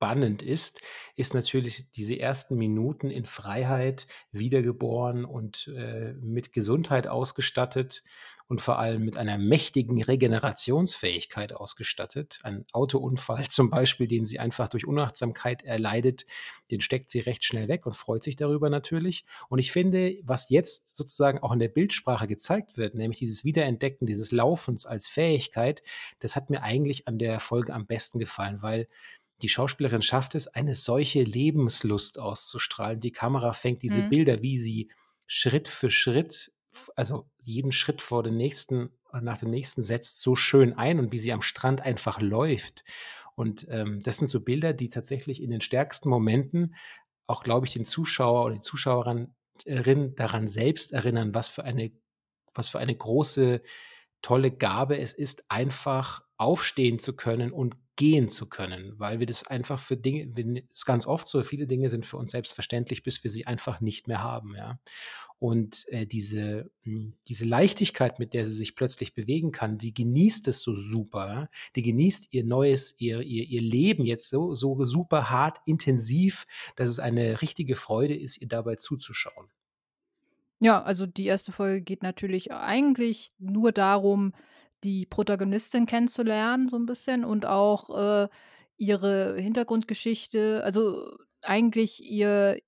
spannend 0.00 0.40
ist, 0.40 0.80
ist 1.16 1.34
natürlich 1.34 1.92
diese 1.92 2.18
ersten 2.18 2.56
Minuten 2.56 3.10
in 3.10 3.26
Freiheit 3.26 4.06
wiedergeboren 4.32 5.26
und 5.26 5.70
äh, 5.76 6.14
mit 6.14 6.54
Gesundheit 6.54 7.06
ausgestattet 7.06 8.02
und 8.48 8.62
vor 8.62 8.78
allem 8.78 9.04
mit 9.04 9.18
einer 9.18 9.36
mächtigen 9.36 10.02
Regenerationsfähigkeit 10.02 11.52
ausgestattet. 11.52 12.40
Ein 12.42 12.64
Autounfall 12.72 13.46
zum 13.48 13.68
Beispiel, 13.68 14.08
den 14.08 14.24
sie 14.24 14.38
einfach 14.40 14.68
durch 14.68 14.86
Unachtsamkeit 14.86 15.62
erleidet, 15.62 16.24
den 16.70 16.80
steckt 16.80 17.10
sie 17.10 17.20
recht 17.20 17.44
schnell 17.44 17.68
weg 17.68 17.84
und 17.84 17.94
freut 17.94 18.24
sich 18.24 18.36
darüber 18.36 18.70
natürlich. 18.70 19.26
Und 19.50 19.58
ich 19.58 19.70
finde, 19.70 20.16
was 20.22 20.48
jetzt 20.48 20.96
sozusagen 20.96 21.40
auch 21.40 21.52
in 21.52 21.58
der 21.58 21.68
Bildsprache 21.68 22.26
gezeigt 22.26 22.78
wird, 22.78 22.94
nämlich 22.94 23.18
dieses 23.18 23.44
Wiederentdecken 23.44 24.06
dieses 24.06 24.32
Laufens 24.32 24.86
als 24.86 25.06
Fähigkeit, 25.06 25.82
das 26.20 26.34
hat 26.34 26.48
mir 26.48 26.62
eigentlich 26.62 27.06
an 27.06 27.18
der 27.18 27.38
Folge 27.38 27.74
am 27.74 27.86
besten 27.86 28.18
gefallen, 28.18 28.62
weil 28.62 28.88
die 29.42 29.48
Schauspielerin 29.48 30.02
schafft 30.02 30.34
es, 30.34 30.46
eine 30.48 30.74
solche 30.74 31.22
Lebenslust 31.22 32.18
auszustrahlen. 32.18 33.00
Die 33.00 33.12
Kamera 33.12 33.52
fängt 33.52 33.82
diese 33.82 34.02
Mhm. 34.02 34.08
Bilder, 34.08 34.42
wie 34.42 34.58
sie 34.58 34.90
Schritt 35.26 35.68
für 35.68 35.90
Schritt, 35.90 36.52
also 36.96 37.28
jeden 37.38 37.72
Schritt 37.72 38.02
vor 38.02 38.22
dem 38.22 38.36
nächsten 38.36 38.90
oder 39.10 39.22
nach 39.22 39.38
dem 39.38 39.50
nächsten 39.50 39.82
setzt, 39.82 40.20
so 40.20 40.36
schön 40.36 40.72
ein 40.74 40.98
und 41.00 41.12
wie 41.12 41.18
sie 41.18 41.32
am 41.32 41.42
Strand 41.42 41.80
einfach 41.80 42.20
läuft. 42.20 42.84
Und 43.34 43.66
ähm, 43.70 44.00
das 44.02 44.18
sind 44.18 44.28
so 44.28 44.40
Bilder, 44.40 44.72
die 44.72 44.88
tatsächlich 44.88 45.42
in 45.42 45.50
den 45.50 45.60
stärksten 45.60 46.08
Momenten 46.08 46.74
auch, 47.26 47.42
glaube 47.42 47.66
ich, 47.66 47.72
den 47.72 47.84
Zuschauer 47.84 48.44
oder 48.44 48.54
die 48.54 48.60
Zuschauerin 48.60 49.34
daran 49.64 50.48
selbst 50.48 50.92
erinnern, 50.92 51.34
was 51.34 51.48
für 51.48 51.64
eine, 51.64 51.92
was 52.54 52.68
für 52.68 52.78
eine 52.78 52.96
große, 52.96 53.62
tolle 54.22 54.50
Gabe 54.50 54.98
es 54.98 55.12
ist, 55.12 55.50
einfach 55.50 56.22
aufstehen 56.40 56.98
zu 56.98 57.14
können 57.14 57.52
und 57.52 57.76
gehen 57.96 58.30
zu 58.30 58.48
können, 58.48 58.94
weil 58.98 59.20
wir 59.20 59.26
das 59.26 59.46
einfach 59.46 59.78
für 59.78 59.96
Dinge, 59.96 60.26
es 60.72 60.86
ganz 60.86 61.06
oft 61.06 61.28
so, 61.28 61.42
viele 61.42 61.66
Dinge 61.66 61.90
sind 61.90 62.06
für 62.06 62.16
uns 62.16 62.30
selbstverständlich, 62.30 63.02
bis 63.02 63.22
wir 63.22 63.30
sie 63.30 63.46
einfach 63.46 63.82
nicht 63.82 64.08
mehr 64.08 64.22
haben, 64.22 64.56
ja. 64.56 64.78
Und 65.38 65.86
äh, 65.88 66.06
diese, 66.06 66.70
hm, 66.82 67.14
diese 67.28 67.44
Leichtigkeit, 67.44 68.18
mit 68.18 68.32
der 68.32 68.46
sie 68.46 68.54
sich 68.54 68.74
plötzlich 68.74 69.14
bewegen 69.14 69.52
kann, 69.52 69.76
die 69.76 69.92
genießt 69.92 70.48
es 70.48 70.62
so 70.62 70.74
super, 70.74 71.28
ja? 71.28 71.48
die 71.76 71.82
genießt 71.82 72.28
ihr 72.30 72.44
neues, 72.44 72.94
ihr, 72.98 73.20
ihr, 73.20 73.44
ihr 73.44 73.62
Leben 73.62 74.04
jetzt 74.04 74.30
so, 74.30 74.54
so 74.54 74.82
super 74.84 75.30
hart, 75.30 75.58
intensiv, 75.66 76.46
dass 76.76 76.90
es 76.90 77.00
eine 77.00 77.42
richtige 77.42 77.76
Freude 77.76 78.14
ist, 78.14 78.40
ihr 78.40 78.48
dabei 78.48 78.76
zuzuschauen. 78.76 79.48
Ja, 80.60 80.82
also 80.82 81.06
die 81.06 81.24
erste 81.24 81.52
Folge 81.52 81.80
geht 81.80 82.02
natürlich 82.02 82.52
eigentlich 82.52 83.30
nur 83.38 83.72
darum, 83.72 84.34
die 84.84 85.06
Protagonistin 85.06 85.86
kennenzulernen, 85.86 86.68
so 86.68 86.76
ein 86.78 86.86
bisschen 86.86 87.24
und 87.24 87.46
auch, 87.46 87.90
äh, 88.26 88.28
ihre 88.76 89.36
Hintergrundgeschichte 89.40 90.62
also, 90.64 91.16
eigentlich 91.42 92.02
ihr 92.04 92.58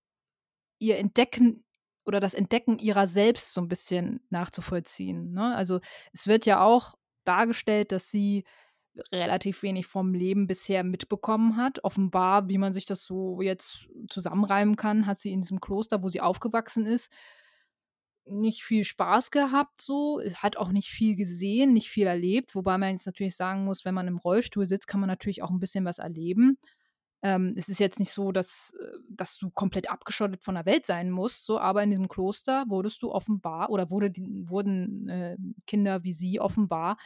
ihr 0.79 0.99
Entdecken 0.99 1.65
oder 2.05 2.21
das 2.21 2.35
Entdecken 2.35 2.79
ihrer 2.79 3.07
selbst 3.07 3.55
so 3.55 3.61
ein 3.61 3.69
bisschen 3.69 4.21
nachzuvollziehen, 4.31 5.33
ne? 5.33 5.55
Also, 5.57 5.81
es 6.13 6.27
wird 6.27 6.47
ja 6.47 6.63
auch 6.63 6.95
dargestellt, 7.25 7.93
dass 7.93 8.11
sie 8.11 8.45
relativ 9.13 9.63
wenig 9.63 9.87
vom 9.87 10.13
Leben 10.15 10.47
bisher 10.47 10.85
mitbekommen 10.85 11.57
hat. 11.57 11.83
Offenbar, 11.85 12.49
wie 12.49 12.59
man 12.59 12.73
sich 12.75 12.85
das 12.87 13.07
so 13.07 13.41
jetzt 13.43 13.89
zusammenreimen 14.11 14.77
kann, 14.77 15.07
hat 15.07 15.19
sie 15.19 15.33
in 15.33 15.41
diesem 15.43 15.61
Kloster, 15.61 16.03
wo 16.03 16.09
sie 16.11 16.21
aufgewachsen 16.21 16.87
ist 16.87 17.11
nicht 18.27 18.63
viel 18.65 18.85
Spaß 18.85 19.31
gehabt 19.31 19.81
so, 19.81 20.21
hat 20.35 20.57
auch 20.57 20.71
nicht 20.71 20.89
viel 20.89 21.17
gesehen, 21.17 21.73
nicht 21.73 21.89
viel 21.89 22.07
erlebt, 22.07 22.55
wobei 22.55 22.79
man 22.79 22.93
jetzt 22.93 23.07
natürlich 23.07 23.37
sagen 23.37 23.65
muss, 23.65 23.85
wenn 23.85 23.95
man 23.95 24.09
im 24.09 24.19
Rollstuhl 24.19 24.69
sitzt, 24.69 24.87
kann 24.87 25.01
man 25.01 25.09
natürlich 25.09 25.43
auch 25.43 25.51
ein 25.51 25.61
bisschen 25.61 25.85
was 25.85 25.99
erleben. 25.99 26.59
Ähm, 27.23 27.55
es 27.57 27.69
ist 27.69 27.79
jetzt 27.79 28.01
nicht 28.01 28.13
so, 28.13 28.33
dass, 28.33 28.73
äh, 28.81 28.99
dass 29.09 29.39
du 29.39 29.51
komplett 29.51 29.91
abgeschottet 29.91 30.43
von 30.43 30.57
der 30.57 30.67
Welt 30.67 30.87
sein 30.87 31.11
musst, 31.11 31.47
so, 31.47 31.59
aber 31.59 31.83
in 31.83 31.91
diesem 31.91 32.09
Kloster 32.09 32.65
wurdest 32.69 33.03
du 33.03 33.13
offenbar 33.13 33.71
oder 33.71 33.91
wurde 33.91 34.13
wurden 34.17 35.09
äh, 35.09 35.37
Kinder 35.67 36.03
wie 36.05 36.13
sie 36.13 36.41
offenbar 36.41 36.97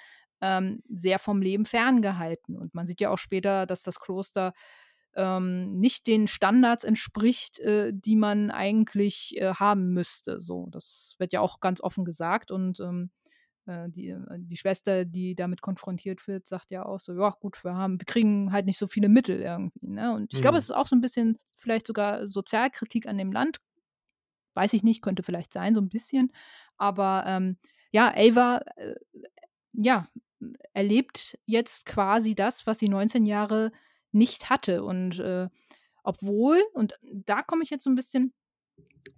ähm, 0.40 0.82
sehr 0.88 1.18
vom 1.18 1.42
Leben 1.42 1.64
ferngehalten. 1.66 2.56
Und 2.56 2.74
man 2.74 2.86
sieht 2.86 3.00
ja 3.00 3.10
auch 3.10 3.18
später, 3.18 3.66
dass 3.66 3.82
das 3.82 4.00
Kloster 4.00 4.52
ähm, 5.16 5.78
nicht 5.80 6.06
den 6.06 6.28
Standards 6.28 6.84
entspricht, 6.84 7.58
äh, 7.60 7.92
die 7.94 8.16
man 8.16 8.50
eigentlich 8.50 9.36
äh, 9.38 9.54
haben 9.54 9.90
müsste. 9.92 10.40
So, 10.40 10.68
das 10.70 11.14
wird 11.18 11.32
ja 11.32 11.40
auch 11.40 11.60
ganz 11.60 11.80
offen 11.80 12.04
gesagt 12.04 12.50
und 12.50 12.80
ähm, 12.80 13.10
äh, 13.66 13.88
die, 13.90 14.10
äh, 14.10 14.18
die 14.38 14.56
Schwester, 14.56 15.04
die 15.04 15.34
damit 15.34 15.60
konfrontiert 15.62 16.26
wird, 16.28 16.46
sagt 16.46 16.70
ja 16.70 16.84
auch 16.86 17.00
so, 17.00 17.14
ja 17.14 17.30
gut, 17.40 17.62
wir 17.64 17.74
haben, 17.74 18.00
wir 18.00 18.06
kriegen 18.06 18.52
halt 18.52 18.66
nicht 18.66 18.78
so 18.78 18.86
viele 18.86 19.08
Mittel 19.08 19.40
irgendwie. 19.40 19.88
Ne? 19.88 20.14
Und 20.14 20.32
ich 20.34 20.40
glaube, 20.42 20.56
Mhm. 20.56 20.58
es 20.58 20.64
ist 20.66 20.70
auch 20.76 20.86
so 20.86 20.96
ein 20.96 21.00
bisschen 21.00 21.38
vielleicht 21.58 21.86
sogar 21.86 22.28
Sozialkritik 22.30 23.06
an 23.08 23.18
dem 23.18 23.32
Land. 23.32 23.60
Weiß 24.54 24.72
ich 24.72 24.82
nicht, 24.82 25.02
könnte 25.02 25.22
vielleicht 25.22 25.52
sein, 25.52 25.74
so 25.74 25.80
ein 25.80 25.88
bisschen. 25.90 26.32
Aber 26.78 27.24
ähm, 27.26 27.58
ja, 27.92 28.12
Ava, 28.16 28.60
äh, 28.76 28.94
ja, 29.72 30.08
erlebt 30.72 31.38
jetzt 31.46 31.86
quasi 31.86 32.34
das, 32.34 32.66
was 32.66 32.78
sie 32.78 32.88
19 32.88 33.26
Jahre 33.26 33.72
nicht 34.16 34.50
hatte. 34.50 34.82
Und 34.84 35.18
äh, 35.20 35.48
obwohl, 36.02 36.62
und 36.72 36.98
da 37.02 37.42
komme 37.42 37.62
ich 37.62 37.70
jetzt 37.70 37.84
so 37.84 37.90
ein 37.90 37.96
bisschen 37.96 38.32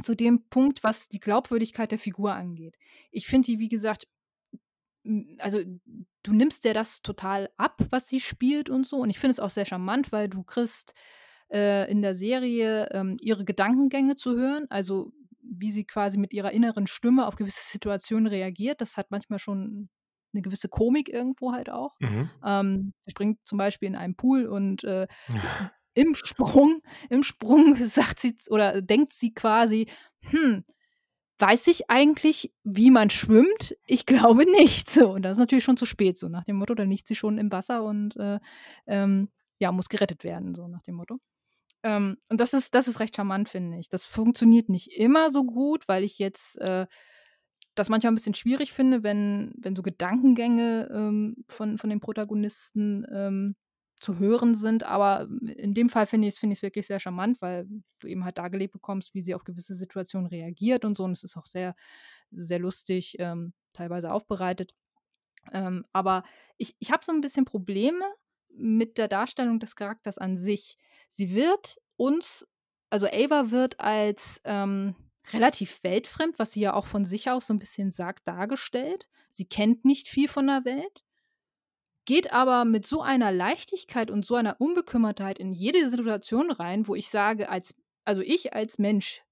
zu 0.02 0.14
dem 0.14 0.48
Punkt, 0.48 0.84
was 0.84 1.08
die 1.08 1.20
Glaubwürdigkeit 1.20 1.90
der 1.90 1.98
Figur 1.98 2.34
angeht. 2.34 2.76
Ich 3.10 3.26
finde 3.26 3.46
die, 3.46 3.58
wie 3.58 3.68
gesagt, 3.68 4.06
also 5.38 5.60
du 6.22 6.32
nimmst 6.32 6.64
dir 6.64 6.74
das 6.74 7.02
total 7.02 7.50
ab, 7.56 7.80
was 7.90 8.08
sie 8.08 8.20
spielt 8.20 8.68
und 8.68 8.86
so. 8.86 8.98
Und 8.98 9.10
ich 9.10 9.18
finde 9.18 9.32
es 9.32 9.40
auch 9.40 9.50
sehr 9.50 9.64
charmant, 9.64 10.12
weil 10.12 10.28
du 10.28 10.42
kriegst 10.42 10.92
äh, 11.50 11.90
in 11.90 12.02
der 12.02 12.14
Serie 12.14 12.88
ähm, 12.92 13.16
ihre 13.20 13.44
Gedankengänge 13.44 14.16
zu 14.16 14.36
hören. 14.36 14.66
Also 14.68 15.12
wie 15.40 15.70
sie 15.70 15.84
quasi 15.84 16.18
mit 16.18 16.34
ihrer 16.34 16.52
inneren 16.52 16.86
Stimme 16.86 17.26
auf 17.26 17.36
gewisse 17.36 17.62
Situationen 17.72 18.26
reagiert. 18.26 18.80
Das 18.80 18.96
hat 18.96 19.10
manchmal 19.10 19.38
schon 19.38 19.88
eine 20.32 20.42
gewisse 20.42 20.68
Komik 20.68 21.08
irgendwo 21.08 21.52
halt 21.52 21.70
auch. 21.70 21.96
Mhm. 22.00 22.30
Ähm, 22.44 22.92
sie 23.00 23.10
springt 23.10 23.38
zum 23.44 23.58
Beispiel 23.58 23.88
in 23.88 23.96
einen 23.96 24.14
Pool 24.14 24.46
und 24.46 24.84
äh, 24.84 25.06
im 25.94 26.14
Sprung, 26.14 26.82
im 27.10 27.22
Sprung 27.22 27.74
sagt 27.86 28.20
sie 28.20 28.36
oder 28.50 28.82
denkt 28.82 29.12
sie 29.12 29.32
quasi, 29.32 29.86
hm, 30.20 30.64
weiß 31.38 31.68
ich 31.68 31.90
eigentlich, 31.90 32.52
wie 32.64 32.90
man 32.90 33.10
schwimmt? 33.10 33.76
Ich 33.86 34.06
glaube 34.06 34.44
nicht. 34.50 34.90
So, 34.90 35.12
und 35.12 35.22
das 35.22 35.32
ist 35.32 35.40
natürlich 35.40 35.64
schon 35.64 35.76
zu 35.76 35.86
spät, 35.86 36.18
so 36.18 36.28
nach 36.28 36.44
dem 36.44 36.56
Motto, 36.56 36.74
dann 36.74 36.90
liegt 36.90 37.06
sie 37.06 37.16
schon 37.16 37.38
im 37.38 37.52
Wasser 37.52 37.82
und 37.82 38.16
äh, 38.16 38.38
ähm, 38.86 39.28
ja, 39.58 39.72
muss 39.72 39.88
gerettet 39.88 40.24
werden, 40.24 40.54
so 40.54 40.68
nach 40.68 40.82
dem 40.82 40.96
Motto. 40.96 41.18
Ähm, 41.82 42.16
und 42.28 42.40
das 42.40 42.54
ist, 42.54 42.74
das 42.74 42.88
ist 42.88 43.00
recht 43.00 43.16
charmant, 43.16 43.48
finde 43.48 43.78
ich. 43.78 43.88
Das 43.88 44.06
funktioniert 44.06 44.68
nicht 44.68 44.92
immer 44.96 45.30
so 45.30 45.44
gut, 45.44 45.86
weil 45.88 46.04
ich 46.04 46.18
jetzt 46.18 46.58
äh, 46.60 46.86
das 47.78 47.88
manchmal 47.88 48.12
ein 48.12 48.16
bisschen 48.16 48.34
schwierig 48.34 48.72
finde, 48.72 49.02
wenn, 49.02 49.52
wenn 49.58 49.76
so 49.76 49.82
Gedankengänge 49.82 50.88
ähm, 50.92 51.36
von, 51.46 51.78
von 51.78 51.90
den 51.90 52.00
Protagonisten 52.00 53.06
ähm, 53.12 53.56
zu 54.00 54.18
hören 54.18 54.54
sind. 54.54 54.84
Aber 54.84 55.28
in 55.56 55.74
dem 55.74 55.88
Fall 55.88 56.06
finde 56.06 56.28
ich 56.28 56.34
es 56.34 56.38
find 56.38 56.60
wirklich 56.62 56.86
sehr 56.86 57.00
charmant, 57.00 57.40
weil 57.40 57.66
du 58.00 58.06
eben 58.06 58.24
halt 58.24 58.38
dargelegt 58.38 58.72
bekommst, 58.72 59.14
wie 59.14 59.22
sie 59.22 59.34
auf 59.34 59.44
gewisse 59.44 59.74
Situationen 59.74 60.28
reagiert 60.28 60.84
und 60.84 60.96
so. 60.96 61.04
Und 61.04 61.12
es 61.12 61.24
ist 61.24 61.36
auch 61.36 61.46
sehr, 61.46 61.74
sehr 62.30 62.58
lustig, 62.58 63.16
ähm, 63.18 63.52
teilweise 63.72 64.12
aufbereitet. 64.12 64.74
Ähm, 65.52 65.84
aber 65.92 66.24
ich, 66.56 66.76
ich 66.78 66.92
habe 66.92 67.04
so 67.04 67.12
ein 67.12 67.20
bisschen 67.20 67.44
Probleme 67.44 68.04
mit 68.50 68.98
der 68.98 69.08
Darstellung 69.08 69.60
des 69.60 69.76
Charakters 69.76 70.18
an 70.18 70.36
sich. 70.36 70.78
Sie 71.08 71.34
wird 71.34 71.76
uns, 71.96 72.46
also 72.90 73.06
Ava 73.06 73.50
wird 73.50 73.80
als 73.80 74.40
ähm, 74.44 74.94
relativ 75.32 75.82
weltfremd, 75.82 76.38
was 76.38 76.52
sie 76.52 76.60
ja 76.60 76.74
auch 76.74 76.86
von 76.86 77.04
sich 77.04 77.30
aus 77.30 77.46
so 77.46 77.54
ein 77.54 77.58
bisschen 77.58 77.90
sagt, 77.90 78.26
dargestellt. 78.28 79.08
Sie 79.30 79.46
kennt 79.46 79.84
nicht 79.84 80.08
viel 80.08 80.28
von 80.28 80.46
der 80.46 80.64
Welt, 80.64 81.04
geht 82.04 82.32
aber 82.32 82.64
mit 82.64 82.86
so 82.86 83.02
einer 83.02 83.30
Leichtigkeit 83.30 84.10
und 84.10 84.24
so 84.24 84.34
einer 84.34 84.60
Unbekümmertheit 84.60 85.38
in 85.38 85.52
jede 85.52 85.90
Situation 85.90 86.50
rein, 86.50 86.88
wo 86.88 86.94
ich 86.94 87.10
sage, 87.10 87.48
als, 87.50 87.74
also 88.04 88.22
ich 88.22 88.54
als 88.54 88.78
Mensch, 88.78 89.22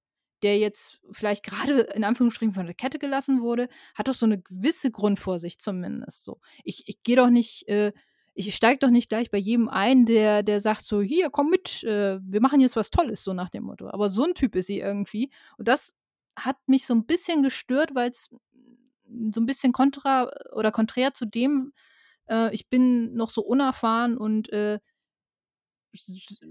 der 0.43 0.59
jetzt 0.59 1.01
vielleicht 1.11 1.43
gerade 1.43 1.81
in 1.81 2.05
Anführungsstrichen 2.05 2.55
von 2.55 2.67
der 2.67 2.75
Kette 2.75 2.99
gelassen 2.99 3.41
wurde, 3.41 3.69
hat 3.95 4.09
doch 4.09 4.15
so 4.15 4.27
eine 4.27 4.41
gewisse 4.41 4.91
Grundvorsicht 4.91 5.61
zumindest 5.63 6.25
so. 6.25 6.41
Ich, 6.65 6.87
ich 6.87 7.03
gehe 7.03 7.17
doch 7.17 7.31
nicht, 7.31 7.67
äh, 7.69 7.93
ich 8.37 8.55
steige 8.55 8.81
doch 8.81 8.91
nicht 8.91 9.09
gleich 9.09 9.31
bei 9.31 9.39
jedem 9.39 9.69
ein, 9.69 10.05
der, 10.05 10.43
der 10.43 10.61
sagt 10.61 10.85
so, 10.85 11.01
hier, 11.01 11.31
komm 11.31 11.49
mit, 11.49 11.83
äh, 11.85 12.19
wir 12.21 12.43
machen 12.43 12.61
jetzt 12.61 12.77
was 12.77 12.91
Tolles, 12.91 13.25
so 13.25 13.33
nach 13.33 13.49
dem 13.49 13.65
Motto. 13.65 13.89
Aber 13.89 14.11
so 14.11 14.25
ein 14.25 14.35
Typ 14.35 14.55
ist 14.57 14.67
sie 14.67 14.79
irgendwie. 14.79 15.31
Und 15.57 15.69
das 15.69 15.95
hat 16.37 16.57
mich 16.67 16.85
so 16.85 16.95
ein 16.95 17.07
bisschen 17.07 17.43
gestört, 17.43 17.95
weil 17.95 18.11
es 18.11 18.29
so 19.31 19.41
ein 19.41 19.47
bisschen 19.47 19.73
kontra 19.73 20.31
oder 20.53 20.71
konträr 20.71 21.15
zu 21.15 21.25
dem, 21.25 21.73
äh, 22.29 22.55
ich 22.55 22.69
bin 22.69 23.15
noch 23.15 23.31
so 23.31 23.43
unerfahren 23.43 24.19
und 24.19 24.53
äh, 24.53 24.81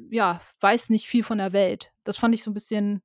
ja, 0.10 0.42
weiß 0.62 0.90
nicht 0.90 1.06
viel 1.06 1.24
von 1.24 1.38
der 1.38 1.54
Welt. 1.54 1.92
Das 2.04 2.18
fand 2.18 2.34
ich 2.34 2.42
so 2.42 2.50
ein 2.50 2.56
bisschen 2.56 3.04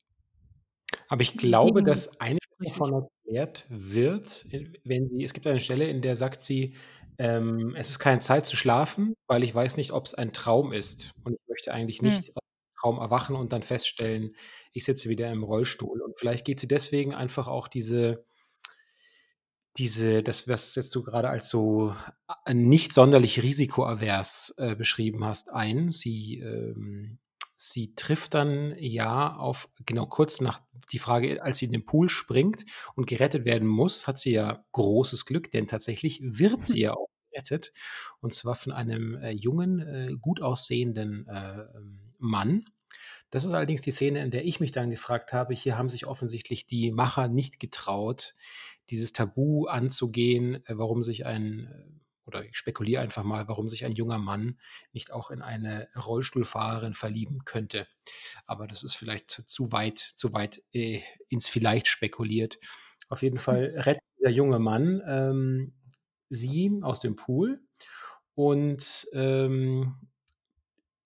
Aber 1.09 1.21
ich 1.21 1.37
glaube, 1.37 1.83
dass 1.83 2.19
eine 2.19 2.39
davon 2.61 3.11
erklärt 3.25 3.67
wird, 3.69 4.47
äh, 4.51 4.73
wenn 4.85 5.09
sie 5.09 5.25
es 5.25 5.35
gibt 5.35 5.47
eine 5.47 5.61
Stelle, 5.61 5.89
in 5.89 6.01
der 6.01 6.17
sagt 6.17 6.43
sie, 6.43 6.75
ähm: 7.21 7.75
„Es 7.77 7.91
ist 7.91 7.99
keine 7.99 8.21
Zeit 8.21 8.47
zu 8.47 8.57
schlafen, 8.57 9.15
weil 9.29 9.45
ich 9.45 9.55
weiß 9.55 9.77
nicht, 9.77 9.93
ob's 9.93 10.15
ein 10.15 10.33
Traum 10.33 10.73
ist. 10.73 11.13
Und 11.25 11.35
ich 11.35 11.41
möchte 11.49 11.73
eigentlich 11.75 12.03
Hm. 12.03 12.21
nicht 12.21 12.31
aus 12.37 12.43
dem 12.43 12.77
Traum 12.81 12.99
erwachen 12.99 13.37
und 13.37 13.53
dann 13.53 13.63
feststellen, 13.63 14.35
ich 14.73 14.85
sitze 14.85 15.09
wieder 15.11 15.31
im 15.33 15.45
Rollstuhl.“ 15.45 16.03
Und 16.03 16.19
vielleicht 16.19 16.45
geht 16.47 16.61
sie 16.61 16.69
deswegen 16.69 17.15
einfach 17.15 17.49
auch 17.49 17.69
diese 17.69 18.25
diese 19.77 20.23
das, 20.23 20.49
was 20.49 20.75
jetzt 20.75 20.95
du 20.95 21.03
grade 21.03 21.29
als 21.31 21.49
so 21.49 21.95
a 22.27 22.53
nicht 22.55 22.93
sonderlich 22.93 23.43
risikoavers, 23.43 24.55
äh, 24.59 24.75
beschrieben 24.77 25.25
hast, 25.25 25.53
ein. 25.53 25.93
Sie, 25.93 26.39
ähm 26.41 27.19
sie 27.63 27.95
trifft 27.95 28.33
dann 28.35 28.75
ja 28.79 29.37
auf 29.37 29.69
genau 29.85 30.07
kurz 30.07 30.41
nach 30.41 30.63
die 30.93 30.99
Frage, 30.99 31.43
als 31.43 31.59
sie 31.59 31.67
in 31.67 31.73
den 31.73 31.85
Pool 31.85 32.09
springt 32.09 32.65
und 32.95 33.07
gerettet 33.07 33.45
werden 33.45 33.69
muss, 33.69 34.07
hat 34.07 34.19
sie 34.19 34.33
ja 34.33 34.65
großes 34.73 35.27
Glück, 35.27 35.51
denn 35.51 35.67
tatsächlich 35.67 36.21
wird 36.25 36.65
sie 36.65 36.81
ja 36.81 36.95
auch 36.95 37.10
gerettet. 37.31 37.73
Und 38.21 38.35
zwar 38.35 38.55
von 38.55 38.73
einem, 38.73 39.17
äh, 39.17 39.31
jungen, 39.31 39.81
äh, 39.81 40.17
gut 40.21 40.41
aussehenden, 40.43 41.27
äh, 41.29 41.61
ähm, 41.77 42.01
Mann. 42.19 42.65
Das 43.31 43.45
ist 43.45 43.53
allerdings 43.53 43.83
die 43.83 43.93
Szene, 43.93 44.23
in 44.23 44.31
der 44.31 44.45
ich 44.45 44.61
mich 44.61 44.73
dann 44.73 44.91
gefragt 44.91 45.33
habe, 45.33 45.55
hier 45.55 45.79
haben 45.79 45.89
sich 45.89 46.07
offensichtlich 46.07 46.67
die 46.67 46.91
Macher 46.91 47.29
nicht 47.29 47.61
getraut, 47.61 48.35
dieses 48.91 49.13
Tabu 49.13 49.67
anzugehen, 49.67 50.57
äh, 50.67 50.77
warum 50.77 51.03
sich 51.03 51.27
ein 51.27 51.67
äh, 51.67 52.01
oder 52.27 52.45
ich 52.45 52.57
spekuliere 52.57 53.03
einfach 53.03 53.25
mal, 53.25 53.49
warum 53.49 53.69
sich 53.69 53.85
ein 53.85 53.93
junger 53.93 54.19
Mann 54.19 54.61
nicht 54.93 55.13
auch 55.13 55.31
in 55.31 55.43
eine 55.43 55.89
Rollstuhlfahrerin 55.97 56.95
verlieben 56.95 57.45
könnte. 57.45 57.89
Aber 58.47 58.69
das 58.69 58.85
ist 58.85 58.95
vielleicht 58.95 59.31
zu 59.31 59.45
zu 59.45 59.73
weit 59.73 59.99
zu 59.99 60.33
weit, 60.33 60.63
äh, 60.73 61.01
ins 61.29 61.49
Vielleicht 61.49 61.89
spekuliert. 61.89 62.59
Auf 63.09 63.23
jeden 63.23 63.39
Fall 63.39 63.75
rettet 63.77 64.05
der 64.23 64.31
junge 64.31 64.61
Mann, 64.61 65.03
ähm, 65.07 65.73
sie 66.31 66.73
aus 66.83 67.01
dem 67.01 67.17
Pool 67.17 67.61
und, 68.35 69.07
ähm, 69.13 69.97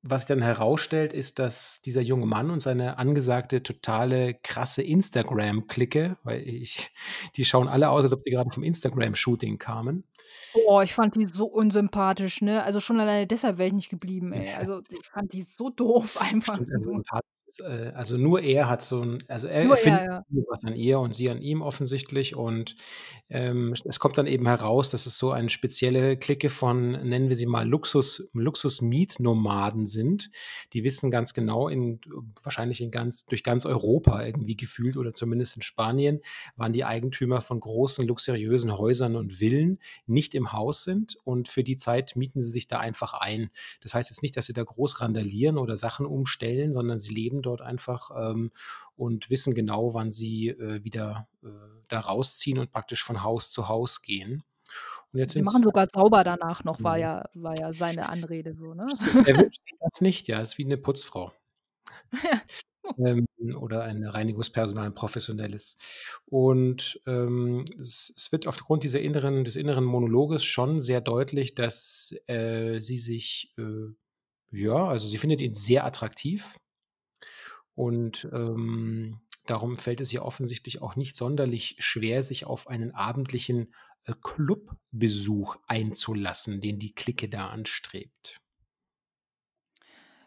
was 0.07 0.23
sich 0.23 0.29
dann 0.29 0.43
herausstellt, 0.43 1.15
ist, 1.15 1.39
dass 1.39 1.81
dieser 1.81 2.03
junge 2.03 2.27
Mann 2.27 2.51
und 2.51 2.61
seine 2.61 2.99
angesagte, 2.99 3.63
totale, 3.63 4.35
krasse 4.35 4.83
Instagram-Clique 4.83 6.19
weil 6.25 6.47
ich 6.47 6.93
die 7.37 7.45
schauen 7.47 7.69
alle 7.69 7.89
aus, 7.89 8.05
als 8.05 8.13
ob 8.13 8.23
sie 8.23 8.31
grade 8.31 8.51
vom 8.53 8.63
Instagram-Shooting 8.65 9.59
kamen. 9.59 10.05
Oh, 10.53 10.81
ich 10.83 10.95
fand 10.95 11.17
die 11.17 11.27
so 11.27 11.47
unsympathisch, 11.47 12.41
ne? 12.41 12.63
Also, 12.63 12.81
schon 12.81 13.01
alleine 13.01 13.27
deshalb 13.27 13.59
wäre 13.59 13.69
ich 13.69 13.75
nicht 13.75 13.91
geblieben, 13.91 14.33
ey. 14.33 14.55
Also, 14.55 14.83
ich 14.89 15.07
fand 15.07 15.33
die 15.33 15.43
so 15.43 15.71
doof 15.71 16.21
einfach 16.21 16.57
Stimmt, 16.57 16.71
also 16.73 16.91
sympathisch 16.91 17.31
ist, 17.31 17.34
äh 17.61 17.93
also, 17.95 18.17
nur 18.17 18.41
er 18.43 18.69
hat 18.69 18.83
so 18.83 19.01
'n 19.03 19.25
also, 19.29 19.47
er 19.49 19.65
er 19.65 19.65
Nur 19.65 19.77
er, 19.77 19.83
findet 19.83 20.03
ja. 20.07 20.23
was 20.49 20.65
an 20.65 20.75
ihr 20.77 20.99
und 21.01 21.15
sie 21.15 21.31
an 21.31 21.41
ihm 21.41 21.63
offensichtlich 21.63 22.35
und, 22.37 22.77
ähm, 23.31 23.75
es 23.85 23.99
kommt 23.99 24.19
dann 24.19 24.27
eben 24.27 24.47
heraus, 24.47 24.91
dass 24.91 25.07
es 25.07 25.17
so 25.19 25.31
eine 25.31 25.49
spezielle 25.51 26.17
Clique 26.17 26.51
von, 26.51 26.93
nennen 26.93 27.29
wir 27.29 27.37
sie 27.37 27.47
mal 27.47 27.67
Luxus 27.69 28.29
Luxus-Mietnomaden 28.35 29.87
sind. 29.87 30.31
Die 30.73 30.85
wissen 30.85 31.11
ganz 31.11 31.33
genau 31.35 31.69
in 31.69 32.01
wahrscheinlich 32.43 32.81
in 32.81 32.91
ganz 32.91 33.25
durch 33.27 33.43
ganz 33.43 33.65
Europa 33.67 34.25
irgendwie 34.25 34.57
gefühlt 34.57 34.97
oder 34.97 35.13
zumindest 35.15 35.57
in 35.57 35.63
Spanien, 35.63 36.21
wann 36.57 36.73
die 36.73 36.85
Eigentümer 36.85 37.41
von 37.41 37.61
großen 37.61 38.07
luxuriösen 38.07 38.77
Häusern 38.77 39.17
und 39.17 39.33
Villen 39.35 39.79
nicht 40.07 40.35
im 40.35 40.53
Haus 40.53 40.85
sind 40.85 41.17
und 41.25 41.49
für 41.49 41.65
die 41.65 41.77
Zeit 41.77 42.17
mieten 42.17 42.43
sie 42.43 42.51
sich 42.51 42.67
da 42.69 42.79
einfach 42.81 43.15
ein. 43.15 43.51
Das 43.81 43.95
heißt 43.95 44.11
jetzt 44.11 44.23
nicht, 44.23 44.37
dass 44.37 44.47
sie 44.47 44.53
da 44.53 44.63
groß 44.65 45.01
randalieren 45.01 45.59
oder 45.59 45.77
Sachen 45.77 46.07
umstellen, 46.07 46.75
sondern 46.75 46.99
sie 46.99 47.15
leben 47.15 47.43
dort 47.45 47.63
einfach, 47.63 48.11
ähm, 48.17 48.53
und 48.97 49.31
wissen 49.31 49.55
genau, 49.55 49.95
wann 49.95 50.13
sie, 50.13 50.49
äh, 50.51 50.85
wieder, 50.85 51.29
äh, 51.45 51.49
da 51.89 52.01
rausziehen 52.01 52.59
und 52.59 52.73
praktisch 52.73 53.05
von 53.05 53.23
Haus 53.25 53.51
zu 53.51 53.69
Haus 53.69 54.03
gehen. 54.03 54.45
Und 55.13 55.21
jetzt 55.21 55.37
Sie 55.37 55.43
machen 55.43 55.63
sogar 55.65 55.87
sauber 55.93 56.23
danach 56.23 56.63
noch, 56.65 56.85
war 56.85 56.97
Mhm. 56.99 56.99
ja 56.99 57.25
war 57.35 57.57
ja 57.57 57.73
seine 57.73 58.09
Anrede 58.09 58.55
so, 58.55 58.73
ne? 58.75 58.97
Er 59.25 59.39
wünscht 59.39 59.61
sich 59.67 59.77
das 59.81 60.01
nicht, 60.01 60.29
ja, 60.29 60.41
ist 60.41 60.59
wie 60.59 60.65
'ne 60.65 60.77
Putzfrau. 60.77 61.33
Ja. 62.13 62.41
Ähm, 62.99 63.27
oder 63.59 63.83
ein 63.83 64.05
Reinigungspersonal, 64.05 64.87
'n 64.89 64.95
professionelles. 64.95 65.77
Und, 66.27 67.01
ähm, 67.07 67.65
es 67.79 68.13
es 68.17 68.31
wird 68.33 68.47
aufgrund 68.47 68.85
dieser 68.85 69.01
inneren 69.01 69.45
des 69.45 69.57
inneren 69.57 69.85
Monologes 69.85 70.45
schon 70.45 70.81
sehr 70.81 71.01
deutlich, 71.01 71.55
dass, 71.57 72.15
äh, 72.29 72.81
sie 72.81 72.99
sich, 72.99 73.53
äh 73.59 73.95
ja, 74.53 74.89
also, 74.89 75.09
sie 75.09 75.19
findet 75.19 75.41
ihn 75.43 75.55
sehr 75.55 75.85
attraktiv. 75.87 76.59
Und, 77.75 78.29
ähm, 78.33 79.21
darum 79.47 79.77
fällt 79.77 80.01
es 80.01 80.13
ihr 80.13 80.23
offensichtlich 80.25 80.81
auch 80.83 80.97
nicht 80.97 81.17
sonderlich 81.17 81.77
schwer, 81.79 82.23
sich 82.23 82.47
auf 82.47 82.69
einen 82.69 82.93
abendlichen, 82.93 83.75
äh, 84.05 84.15
Clubbesuch 84.23 85.57
einzulassen, 85.67 86.61
den 86.61 86.79
die 86.79 86.95
Clique 86.95 87.29
da 87.29 87.49
anstrebt. 87.49 88.39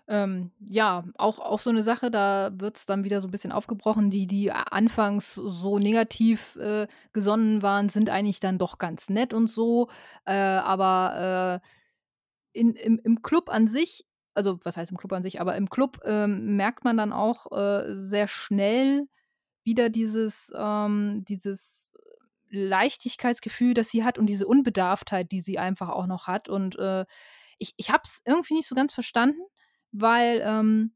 Ähm, 0.10 0.52
ja, 0.66 1.04
auch 1.18 1.40
auch 1.40 1.60
so 1.60 1.70
'ne 1.72 1.84
Sache, 1.84 2.10
da 2.10 2.52
wird's 2.56 2.86
dann 2.86 3.04
wieder 3.04 3.20
so 3.20 3.28
'n 3.28 3.32
bisschen 3.32 3.52
aufgebrochen. 3.52 4.10
Die, 4.10 4.26
die 4.26 4.52
anfangs 4.54 5.34
so 5.36 5.80
negativ, 5.80 6.56
äh, 6.56 6.88
gesonnen 7.12 7.62
waren, 7.62 7.90
sind 7.90 8.10
eigentlich 8.10 8.40
dann 8.40 8.58
doch 8.58 8.78
ganz 8.78 9.10
nett 9.10 9.34
und 9.34 9.48
so. 9.50 9.90
Äh, 10.26 10.34
aber, 10.34 11.62
äh, 11.62 12.60
in 12.60 12.76
im 12.76 13.00
im 13.04 13.22
Club 13.24 13.50
an 13.50 13.68
sich 13.68 14.06
also, 14.38 14.60
was 14.66 14.78
heißt 14.78 14.92
im 14.92 14.98
Club 14.98 15.14
an 15.14 15.24
sich, 15.24 15.42
aber 15.42 15.56
im 15.58 15.70
Club, 15.70 16.00
ähm, 16.06 16.58
merkt 16.58 16.86
man 16.86 16.98
dann 16.98 17.14
auch, 17.14 17.52
äh, 17.54 17.96
sehr 17.98 18.28
schnell 18.30 19.08
wieder 19.66 19.90
dieses 19.92 20.52
ähm, 20.58 21.26
dieses 21.28 21.94
Leichtigkeitsgefühl, 22.52 23.74
das 23.76 23.90
sie 23.90 24.04
hat 24.06 24.18
und 24.20 24.28
diese 24.28 24.48
Unbedarftheit, 24.48 25.32
die 25.34 25.42
sie 25.42 25.60
einfach 25.60 25.90
auch 25.90 26.08
noch 26.08 26.28
hat. 26.28 26.50
Und, 26.50 26.78
äh, 26.80 27.06
ich 27.60 27.74
ich 27.78 27.92
habe 27.92 28.04
es 28.06 28.22
irgendwie 28.26 28.56
nicht 28.56 28.68
so 28.70 28.76
ganz 28.76 28.94
verstanden, 28.94 29.42
weil, 29.94 30.42
ähm, 30.46 30.94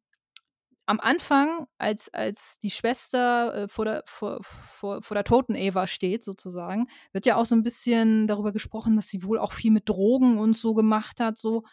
am 0.87 0.99
Anfang, 1.01 1.67
als 1.79 2.13
als 2.13 2.59
die 2.59 2.71
Schwester, 2.71 3.55
äh, 3.65 3.67
vor 3.69 3.85
der 3.85 4.03
vor 4.07 4.39
vor 4.43 5.01
vor 5.03 5.15
der 5.15 5.23
toten 5.25 5.55
Eva 5.55 5.87
steht 5.87 6.23
sozusagen, 6.25 6.87
wird 7.13 7.25
ja 7.27 7.37
auch 7.37 7.45
so 7.45 7.55
'n 7.55 7.63
bisschen 7.63 8.27
darüber 8.27 8.51
gesprochen, 8.53 8.95
dass 8.97 9.09
sie 9.09 9.23
wohl 9.23 9.39
auch 9.39 9.53
viel 9.53 9.71
mit 9.71 9.89
Drogen 9.89 10.39
und 10.39 10.57
so 10.57 10.73
gemacht 10.75 11.19
hat, 11.21 11.37
so. 11.37 11.63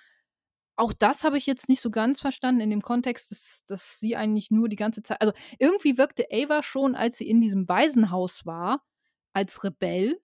Auch 0.79 0.93
das 0.93 1.25
habe 1.25 1.37
ich 1.39 1.47
jetzt 1.47 1.69
nicht 1.69 1.81
so 1.81 1.91
ganz 1.91 2.21
verstanden 2.21 2.61
in 2.61 2.71
dem 2.71 2.83
Kontext, 2.83 3.33
dass 3.33 3.65
dass 3.67 3.99
sie 3.99 4.15
eigentlich 4.15 4.53
nur 4.53 4.69
die 4.69 4.77
ganze 4.77 5.03
Zei 5.03 5.17
also, 5.19 5.33
irgendwie 5.59 5.99
wirkte 5.99 6.27
Ava 6.31 6.63
schon, 6.63 6.95
als 6.95 7.19
sie 7.19 7.29
in 7.29 7.41
diesem 7.41 7.69
Waisenhaus 7.69 8.47
war, 8.47 8.85
als 9.33 9.65
Rebell, 9.65 10.21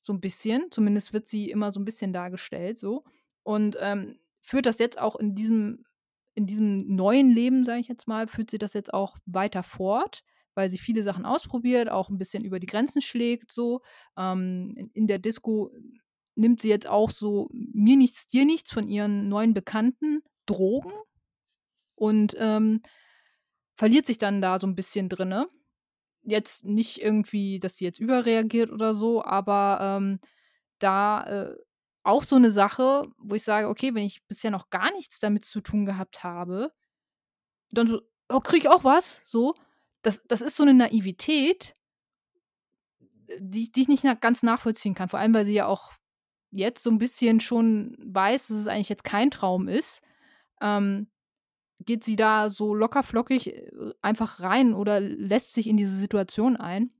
so 0.00 0.12
'n 0.12 0.20
bisschen. 0.20 0.70
Zumindest 0.70 1.12
wird 1.12 1.26
sie 1.26 1.50
immer 1.50 1.72
so 1.72 1.80
'n 1.80 1.84
bisschen 1.84 2.12
dargestellt 2.12 2.78
so. 2.78 3.02
Und, 3.42 3.76
ähm, 3.80 4.20
führt 4.42 4.66
das 4.66 4.78
jetzt 4.78 4.96
auch 5.00 5.16
in 5.16 5.34
diesem 5.34 5.84
in 6.36 6.46
diesem 6.46 6.94
neuen 6.94 7.30
Leben, 7.32 7.64
sage 7.64 7.80
ich 7.80 7.88
jetzt 7.88 8.06
mal, 8.06 8.26
führt 8.28 8.50
sie 8.50 8.58
das 8.58 8.74
jetzt 8.74 8.94
auch 8.94 9.16
weiter 9.26 9.62
fort, 9.64 10.22
weil 10.54 10.68
sie 10.68 10.78
viele 10.78 11.02
Sachen 11.02 11.24
ausprobiert, 11.26 11.90
auch 11.90 12.10
'n 12.10 12.18
bisschen 12.18 12.44
über 12.44 12.60
die 12.60 12.66
Grenzen 12.68 13.02
schlägt 13.02 13.50
so. 13.50 13.80
Ähm, 14.16 14.72
in 14.76 14.90
in 14.94 15.06
der 15.08 15.18
Disco 15.18 15.72
nimmt 16.36 16.62
sie 16.62 16.68
jetzt 16.70 16.88
auch 16.88 17.10
so 17.10 17.48
mir 17.52 17.96
nichts, 17.96 18.26
dir 18.28 18.44
nichts 18.46 18.72
von 18.72 18.88
ihren 18.88 19.28
neuen 19.28 19.54
Bekannten 19.54 20.22
Drogen 20.46 20.92
und, 21.96 22.34
ähm, 22.38 22.82
verliert 23.76 24.06
sich 24.06 24.18
dann 24.18 24.42
da 24.42 24.58
so 24.60 24.66
'n 24.68 24.74
bisschen 24.76 25.08
drinnen. 25.10 25.46
Jetzt 26.24 26.64
nicht 26.66 27.02
irgendwie, 27.02 27.60
dass 27.60 27.76
sie 27.78 27.86
jetzt 27.86 28.00
überreagiert 28.00 28.70
oder 28.72 28.94
so, 28.94 29.24
aber, 29.24 29.78
ähm, 29.82 30.20
da, 30.80 31.24
äh, 31.24 31.56
auch 32.04 32.22
so 32.24 32.38
'ne 32.38 32.50
Sache, 32.52 33.08
wo 33.18 33.34
ich 33.36 33.44
sage: 33.44 33.68
„Okay, 33.68 33.94
wenn 33.94 34.04
ich 34.04 34.24
bisher 34.28 34.50
noch 34.52 34.70
gar 34.70 34.92
nichts 34.94 35.20
damit 35.20 35.44
zu 35.46 35.60
tun 35.62 35.86
gehabt 35.86 36.24
habe, 36.24 36.70
dann 37.72 37.88
so: 37.88 38.02
‚Oh, 38.30 38.40
kriege 38.40 38.68
ich 38.68 38.70
auch 38.70 38.84
was?'“ 38.84 39.20
So. 39.26 39.54
Das 40.02 40.22
das 40.28 40.40
ist 40.42 40.56
so 40.56 40.64
'ne 40.64 40.74
Naivität 40.74 41.74
äh, 43.28 43.38
die 43.40 43.62
ich 43.62 43.72
die 43.72 43.82
ich 43.82 43.88
nicht 43.88 44.04
ganz 44.20 44.42
nachvollziehen 44.42 44.94
kann. 44.94 45.08
Vor 45.08 45.18
allem, 45.20 45.34
weil 45.34 45.44
sie 45.44 45.52
ja 45.54 45.66
auch 45.66 45.92
jetzt 46.52 46.82
so 46.82 46.90
'n 46.90 46.98
bisschen 46.98 47.40
schon 47.40 47.96
weiß, 48.00 48.48
dass 48.48 48.58
es 48.58 48.68
eigentlich 48.68 48.88
jetzt 48.90 49.04
kein 49.04 49.30
Traum 49.30 49.68
ist, 49.68 50.02
ähm, 50.62 51.08
geht 51.86 52.04
sie 52.04 52.16
da 52.16 52.50
so 52.50 52.74
locker 52.74 53.02
flockig, 53.04 53.48
äh, 53.54 53.70
einfach 54.02 54.40
rein 54.40 54.74
oder 54.74 55.00
lässt 55.00 55.54
sich 55.54 55.68
in 55.68 55.76
diese 55.78 55.96
Situation 55.96 56.56
ein. 56.56 56.90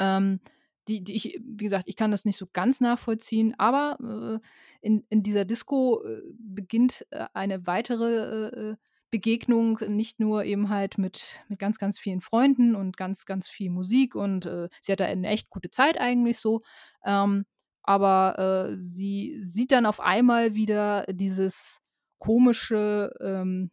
Ähm, 0.00 0.40
die 0.88 1.04
die 1.04 1.14
ich 1.16 1.40
wie 1.44 1.64
gesagt, 1.64 1.84
ich 1.88 1.96
kann 1.96 2.10
das 2.12 2.24
nicht 2.26 2.38
so 2.38 2.46
ganz 2.52 2.80
nachvollziehen, 2.82 3.54
aber, 3.58 4.40
äh, 4.42 4.46
in 4.82 5.04
in 5.10 5.22
dieser 5.24 5.44
Disco, 5.46 6.02
äh, 6.04 6.22
beginnt, 6.38 7.06
äh, 7.12 7.26
eine 7.34 7.66
weitere, 7.68 8.48
äh, 8.72 8.76
Begegnung, 9.12 9.78
nicht 9.88 10.20
nur 10.20 10.44
eben 10.44 10.68
halt 10.70 10.98
mit 10.98 11.44
mit 11.48 11.58
ganz, 11.60 11.78
ganz 11.78 11.98
vielen 12.00 12.20
Freunden 12.22 12.76
und 12.76 12.96
ganz, 12.98 13.26
ganz 13.26 13.48
viel 13.50 13.70
Musik 13.70 14.14
und, 14.16 14.46
äh, 14.46 14.68
sie 14.82 14.92
hat 14.92 15.00
da 15.00 15.14
'ne 15.14 15.28
echt 15.28 15.50
gute 15.50 15.70
Zeit 15.70 15.98
eigentlich 16.00 16.38
so. 16.40 16.62
Ähm, 17.06 17.46
aber, 17.82 18.70
äh, 18.70 18.76
sie 18.78 19.40
sieht 19.42 19.72
dann 19.72 19.86
auf 19.86 20.00
einmal 20.00 20.54
wieder 20.54 21.04
dieses 21.08 21.80
komische, 22.18 23.12
ähm, 23.20 23.70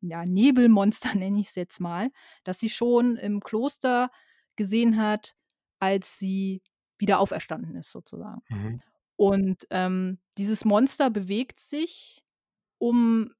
ja, 0.00 0.24
Nebelmonster, 0.24 1.10
nenne 1.14 1.40
ich's 1.40 1.54
jetzt 1.54 1.80
mal, 1.80 2.10
das 2.44 2.58
sie 2.58 2.68
schon 2.68 3.16
im 3.16 3.40
Kloster 3.40 4.10
gesehen 4.56 4.96
hat, 5.00 5.34
als 5.78 6.18
sie 6.18 6.62
wieder 6.98 7.20
auferstanden 7.20 7.76
ist, 7.76 7.92
sozusagen. 7.92 8.42
Mhm. 8.48 8.82
Und 9.16 9.66
ähm, 9.70 10.18
dieses 10.36 10.64
Monster 10.64 11.10
bewegt 11.10 11.58
sich 11.58 12.22
um 12.78 13.32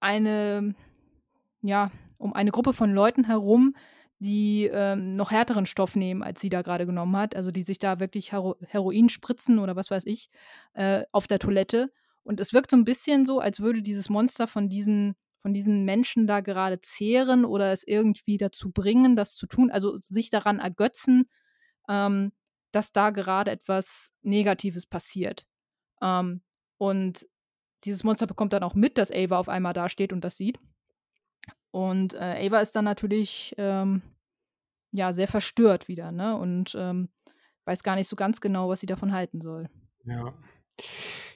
eine, 0.00 0.74
ja, 1.62 1.90
um 2.18 2.32
eine 2.34 2.50
Gruppe 2.50 2.72
von 2.72 2.92
Leuten 2.92 3.24
herum, 3.24 3.74
die 4.20 4.68
ähm, 4.72 5.14
noch 5.16 5.30
härteren 5.30 5.66
Stoff 5.66 5.94
nehmen, 5.94 6.22
als 6.22 6.40
sie 6.40 6.48
da 6.48 6.62
gerade 6.62 6.86
genommen 6.86 7.16
hat. 7.16 7.36
Also 7.36 7.50
die 7.50 7.62
sich 7.62 7.78
da 7.78 8.00
wirklich 8.00 8.32
Hero 8.32 8.56
Heroin 8.66 9.08
spritzen 9.08 9.58
oder 9.58 9.76
was 9.76 9.90
weiß 9.90 10.06
ich 10.06 10.28
äh, 10.74 11.04
auf 11.12 11.26
der 11.26 11.38
Toilette. 11.38 11.88
Und 12.24 12.40
es 12.40 12.52
wirkt 12.52 12.70
so 12.70 12.76
ein 12.76 12.84
bisschen 12.84 13.24
so, 13.24 13.40
als 13.40 13.60
würde 13.60 13.80
dieses 13.80 14.10
Monster 14.10 14.48
von 14.48 14.68
diesen, 14.68 15.14
von 15.40 15.54
diesen 15.54 15.84
Menschen 15.84 16.26
da 16.26 16.40
gerade 16.40 16.80
zehren 16.80 17.44
oder 17.44 17.72
es 17.72 17.86
irgendwie 17.86 18.36
dazu 18.36 18.70
bringen, 18.70 19.16
das 19.16 19.34
zu 19.34 19.46
tun, 19.46 19.70
also 19.70 19.98
sich 20.00 20.30
daran 20.30 20.58
ergötzen, 20.58 21.28
ähm, 21.88 22.32
dass 22.72 22.92
da 22.92 23.10
gerade 23.10 23.50
etwas 23.50 24.12
Negatives 24.22 24.86
passiert. 24.86 25.46
Ähm, 26.02 26.42
und 26.76 27.26
dieses 27.84 28.04
Monster 28.04 28.26
bekommt 28.26 28.52
dann 28.52 28.62
auch 28.64 28.74
mit, 28.74 28.98
dass 28.98 29.12
Ava 29.12 29.38
auf 29.38 29.48
einmal 29.48 29.72
da 29.72 29.88
steht 29.88 30.12
und 30.12 30.22
das 30.22 30.36
sieht. 30.36 30.58
Und 31.70 32.14
äh, 32.14 32.46
Ava 32.46 32.60
ist 32.60 32.76
dann 32.76 32.84
natürlich 32.84 33.54
ähm, 33.58 34.02
ja 34.92 35.12
sehr 35.12 35.28
verstört 35.28 35.88
wieder, 35.88 36.12
ne? 36.12 36.36
Und 36.36 36.74
ähm, 36.78 37.08
weiß 37.64 37.82
gar 37.82 37.96
nicht 37.96 38.08
so 38.08 38.16
ganz 38.16 38.40
genau, 38.40 38.68
was 38.68 38.80
sie 38.80 38.86
davon 38.86 39.12
halten 39.12 39.40
soll. 39.40 39.68
Ja. 40.04 40.34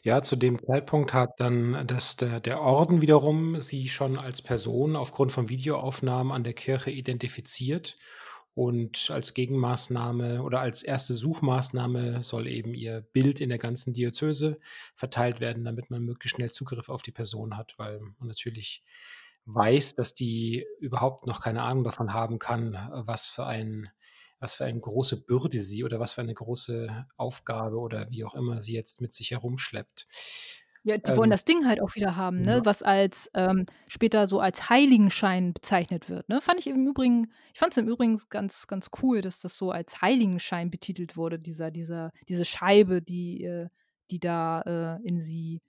Ja, 0.04 0.22
zu 0.22 0.36
dem 0.36 0.58
Zeitpunkt 0.64 1.12
hat 1.12 1.30
dann 1.38 1.86
das, 1.86 2.16
der, 2.16 2.40
der 2.40 2.60
Orden 2.60 3.02
wiederum 3.02 3.60
sie 3.60 3.88
schon 3.88 4.18
als 4.18 4.42
Person 4.42 4.96
aufgrund 4.96 5.30
von 5.30 5.48
Videoaufnahmen 5.48 6.32
an 6.32 6.44
der 6.44 6.54
Kirche 6.54 6.90
identifiziert. 6.90 7.98
Und 8.54 9.10
als 9.10 9.32
Gegenmaßnahme 9.32 10.42
oder 10.42 10.60
als 10.60 10.82
erste 10.82 11.14
Suchmaßnahme 11.14 12.22
soll 12.22 12.46
eben 12.46 12.74
ihr 12.74 13.00
Bild 13.00 13.40
in 13.40 13.48
der 13.48 13.58
ganzen 13.58 13.94
Diözese 13.94 14.58
verteilt 14.94 15.40
werden, 15.40 15.64
damit 15.64 15.90
man 15.90 16.02
möglichst 16.02 16.36
schnell 16.36 16.50
Zugriff 16.50 16.90
auf 16.90 17.02
die 17.02 17.12
Person 17.12 17.56
hat, 17.56 17.74
weil 17.78 18.00
man 18.00 18.28
natürlich 18.28 18.82
weiß, 19.46 19.94
dass 19.94 20.14
die 20.14 20.66
überhaupt 20.78 21.26
noch 21.26 21.40
keine 21.40 21.62
Ahnung 21.62 21.84
davon 21.84 22.12
haben 22.12 22.38
kann, 22.38 22.74
was 22.92 23.28
für 23.28 23.46
ein 23.46 23.90
was 24.40 24.56
für 24.56 24.64
eine 24.64 24.80
große 24.80 25.24
Bürde 25.24 25.60
sie 25.60 25.84
oder 25.84 26.00
was 26.00 26.14
für 26.14 26.22
eine 26.22 26.34
große 26.34 27.06
Aufgabe 27.16 27.78
oder 27.78 28.10
wie 28.10 28.24
auch 28.24 28.34
immer 28.34 28.60
sie 28.60 28.74
jetzt 28.74 29.00
mit 29.00 29.12
sich 29.12 29.30
herumschleppt. 29.30 30.08
Ja, 30.84 30.98
die 30.98 31.14
wollen 31.14 31.30
Ähm, 31.30 31.30
das 31.30 31.44
Ding 31.44 31.64
halt 31.66 31.80
auch 31.80 31.94
wieder 31.94 32.16
haben, 32.16 32.42
ne, 32.42 32.60
ja, 32.60 32.64
was 32.64 32.82
als 32.82 33.30
ähm, 33.34 33.66
später 33.86 34.26
so 34.26 34.40
als 34.40 34.68
Heiligenschein 34.68 35.52
bezeichnet 35.52 36.08
wird, 36.08 36.28
ne? 36.28 36.40
Fand 36.40 36.58
ich 36.58 36.66
im 36.66 36.88
Übrigen 36.88 37.32
ich 37.52 37.60
fand's 37.60 37.76
im 37.76 37.86
Übrigen 37.86 38.20
ganz 38.30 38.66
ganz 38.66 38.90
cool, 39.00 39.20
dass 39.20 39.40
das 39.40 39.56
so 39.56 39.70
als 39.70 40.02
Heiligenschein 40.02 40.72
betitelt 40.72 41.16
wurde, 41.16 41.38
dieser 41.38 41.70
dieser 41.70 42.10
diese 42.28 42.44
Scheibe, 42.44 43.00
die 43.00 43.44
äh, 43.44 43.68
die 44.10 44.18
da, 44.20 44.98
äh, 45.00 45.08
in 45.08 45.20
sie 45.20 45.60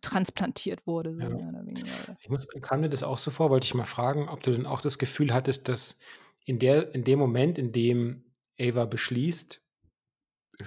transplantiert 0.00 0.86
wurde, 0.86 1.14
so 1.14 1.20
ja. 1.22 1.28
mehr 1.28 1.48
oder 1.48 1.66
weniger. 1.66 2.16
Ich 2.20 2.28
muss, 2.28 2.46
kam 2.60 2.80
mir 2.80 2.88
das 2.88 3.02
auch 3.02 3.18
so 3.18 3.30
vor, 3.30 3.50
wollte 3.50 3.64
ich 3.66 3.74
mal 3.74 3.84
fragen, 3.84 4.28
ob 4.28 4.42
du 4.42 4.52
denn 4.52 4.66
auch 4.66 4.80
das 4.80 4.98
Gefühl 4.98 5.32
hattest, 5.32 5.68
dass 5.68 5.98
in 6.44 6.58
der, 6.58 6.94
in 6.94 7.04
dem 7.04 7.18
Moment, 7.18 7.58
in 7.58 7.72
dem 7.72 8.24
Ava 8.60 8.84
beschließt, 8.84 9.62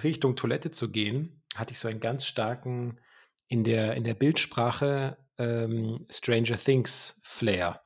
Richtung 0.02 0.36
Toilette 0.36 0.70
zu 0.70 0.90
gehen, 0.90 1.42
hatte 1.54 1.72
ich 1.72 1.78
so 1.78 1.88
einen 1.88 2.00
ganz 2.00 2.24
starken 2.24 3.00
in 3.48 3.64
der, 3.64 3.94
in 3.94 4.04
der 4.04 4.14
Bildsprache 4.14 5.18
ähm, 5.38 6.06
Stranger 6.08 6.56
Things 6.56 7.18
Flair. 7.22 7.82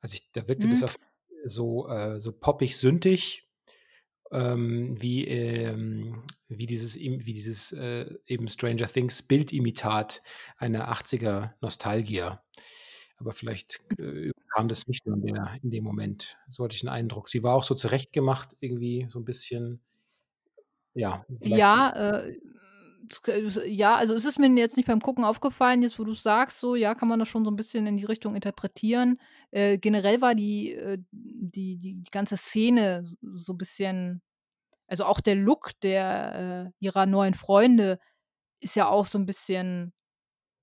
Also 0.00 0.14
ich, 0.14 0.30
da 0.32 0.48
wirkte 0.48 0.68
das 0.68 0.80
Mhm. 0.80 0.84
auf 0.84 0.96
so, 1.44 1.88
äh, 1.88 2.20
so 2.20 2.32
poppig 2.32 2.76
sündig, 2.76 3.49
ähm, 4.30 5.00
wie, 5.00 5.26
ähm, 5.26 6.22
wie 6.48 6.66
dieses, 6.66 6.96
wie 6.96 7.32
dieses 7.32 7.72
äh, 7.72 8.06
eben 8.26 8.48
Stranger 8.48 8.86
Things 8.86 9.22
Bildimitat 9.22 10.22
einer 10.56 10.92
80er 10.92 11.52
Nostalgie. 11.60 12.30
Aber 13.16 13.32
vielleicht 13.32 13.80
äh, 13.98 14.30
kam 14.54 14.68
das 14.68 14.86
nicht 14.86 15.06
nur 15.06 15.16
in, 15.16 15.26
der, 15.26 15.58
in 15.62 15.70
dem 15.70 15.84
Moment. 15.84 16.38
So 16.50 16.64
hatte 16.64 16.74
ich 16.74 16.80
den 16.80 16.88
Eindruck. 16.88 17.28
Sie 17.28 17.42
war 17.42 17.54
auch 17.54 17.64
so 17.64 17.74
zurechtgemacht, 17.74 18.56
irgendwie 18.60 19.08
so 19.10 19.18
ein 19.18 19.24
bisschen, 19.24 19.80
ja. 20.94 21.24
Ja, 21.40 22.20
äh, 22.20 22.36
ja, 23.66 23.96
also 23.96 24.14
es 24.14 24.24
ist 24.24 24.38
mir 24.38 24.48
jetzt 24.56 24.76
nicht 24.76 24.86
beim 24.86 25.00
Gucken 25.00 25.24
aufgefallen, 25.24 25.82
jetzt 25.82 25.98
wo 25.98 26.04
du's 26.04 26.22
sagst, 26.22 26.60
so, 26.60 26.74
ja, 26.76 26.94
kann 26.94 27.08
man 27.08 27.18
das 27.18 27.28
schon 27.28 27.44
so 27.44 27.50
'n 27.50 27.56
bisschen 27.56 27.86
in 27.86 27.96
die 27.96 28.04
Richtung 28.04 28.34
interpretieren. 28.34 29.20
Äh, 29.50 29.78
generell 29.78 30.20
war 30.20 30.34
die 30.34 30.72
äh, 30.74 30.98
die 31.10 31.76
die 31.78 31.94
die 32.02 32.10
ganze 32.10 32.36
Szene 32.36 33.04
so 33.22 33.54
bisschen 33.54 34.22
also 34.88 35.04
auch 35.06 35.20
der 35.20 35.36
Look 35.36 35.72
der 35.82 36.68
äh, 36.70 36.72
ihrer 36.80 37.06
neuen 37.06 37.34
Freunde 37.34 38.00
ist 38.60 38.76
ja 38.76 38.88
auch 38.88 39.06
so 39.06 39.18
'n 39.18 39.26
bisschen 39.26 39.94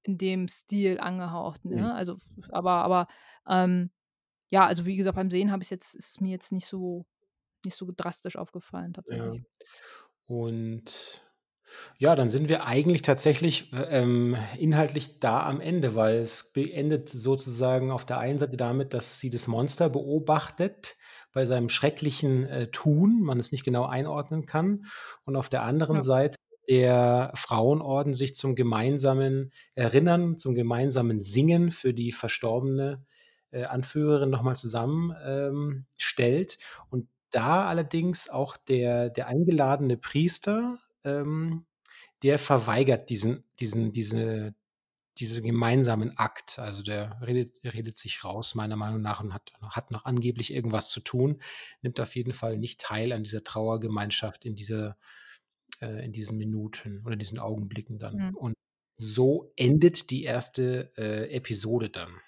in 0.03 0.17
dem 0.17 0.47
Stil 0.47 0.99
angehaucht, 0.99 1.65
ne? 1.65 1.93
Also, 1.95 2.17
aber 2.51 2.73
aber, 2.83 3.07
ähm, 3.49 3.91
ja, 4.51 4.65
also 4.67 4.85
wie 4.85 4.97
gesagt, 4.97 5.15
beim 5.17 5.31
Sehen 5.31 5.51
habe 5.51 5.63
ich's 5.63 5.71
jetzt 5.71 5.95
ist 5.95 6.09
es 6.11 6.21
mir 6.21 6.31
jetzt 6.31 6.51
nicht 6.53 6.67
so 6.67 7.05
nicht 7.65 7.75
so 7.77 7.91
drastisch 7.95 8.37
aufgefallen 8.37 8.93
ja. 9.05 9.33
tatsächlich. 9.33 9.43
Und 10.27 11.26
ja, 11.97 12.15
dann 12.15 12.29
sind 12.29 12.49
wir 12.49 12.65
eigentlich 12.65 13.01
tatsächlich 13.01 13.73
äh, 13.73 14.01
ähm, 14.01 14.37
inhaltlich 14.57 15.19
da 15.19 15.45
am 15.45 15.61
Ende, 15.61 15.95
weil 15.95 16.17
es 16.17 16.51
beendet 16.53 17.09
sozusagen 17.09 17.91
auf 17.91 18.05
der 18.05 18.19
einen 18.19 18.39
Seite 18.39 18.57
damit, 18.57 18.93
dass 18.93 19.19
sie 19.19 19.29
das 19.29 19.47
Monster 19.47 19.89
beobachtet 19.89 20.95
bei 21.33 21.45
seinem 21.45 21.69
schrecklichen 21.69 22.45
äh, 22.45 22.67
Tun, 22.71 23.21
man 23.21 23.39
es 23.39 23.51
nicht 23.51 23.63
genau 23.63 23.85
einordnen 23.85 24.45
kann, 24.45 24.85
und 25.25 25.35
auf 25.35 25.49
der 25.49 25.63
anderen 25.63 25.97
Ja. 25.97 26.01
Seite 26.01 26.35
der 26.69 27.31
Frauenorden 27.35 28.13
sich 28.13 28.35
zum 28.35 28.55
gemeinsamen 28.55 29.51
Erinnern, 29.75 30.37
zum 30.37 30.53
gemeinsamen 30.55 31.21
Singen 31.21 31.71
für 31.71 31.93
die 31.93 32.11
verstorbene 32.11 33.05
äh, 33.51 33.63
Anführerin 33.63 34.29
nochmal 34.29 34.57
zusammen 34.57 35.15
ähm, 35.23 35.85
stellt. 35.97 36.57
Und 36.89 37.07
da 37.31 37.65
allerdings 37.67 38.29
auch 38.29 38.57
der, 38.57 39.09
der 39.09 39.27
eingeladene 39.27 39.97
Priester 39.97 40.79
ähm, 41.07 41.65
der 42.23 42.39
verweigert 42.39 43.09
diesen 43.09 43.43
diesen 43.59 43.91
diese 43.91 44.55
diesen 45.19 45.43
gemeinsamen 45.43 46.17
Akt. 46.17 46.59
Also, 46.59 46.83
der 46.83 47.19
redet 47.25 47.63
der 47.63 47.73
redet 47.73 47.97
sich 47.97 48.23
raus, 48.23 48.55
meiner 48.55 48.75
Meinung 48.75 49.01
nach 49.01 49.21
und 49.21 49.33
hat 49.33 49.51
hat 49.61 49.91
noch 49.91 50.05
angeblich 50.05 50.53
irgendwas 50.53 50.89
zu 50.89 50.99
tun, 50.99 51.41
nimmt 51.81 51.99
auf 51.99 52.15
jeden 52.15 52.33
Fall 52.33 52.57
nicht 52.57 52.81
teil 52.81 53.11
an 53.11 53.23
dieser 53.23 53.43
Trauergemeinschaft 53.43 54.45
in 54.45 54.55
dieser 54.55 54.97
äh, 55.81 56.05
in 56.05 56.11
diesen 56.13 56.37
Minuten 56.37 57.03
oder 57.05 57.15
diesen 57.15 57.39
Augenblicken 57.39 57.99
dann. 57.99 58.29
Mhm. 58.29 58.35
Und 58.35 58.53
so 58.99 59.51
endet 59.55 60.09
die 60.09 60.23
erste 60.23 60.91
äh, 60.97 61.29
Episode 61.35 61.89
dann. 61.89 62.19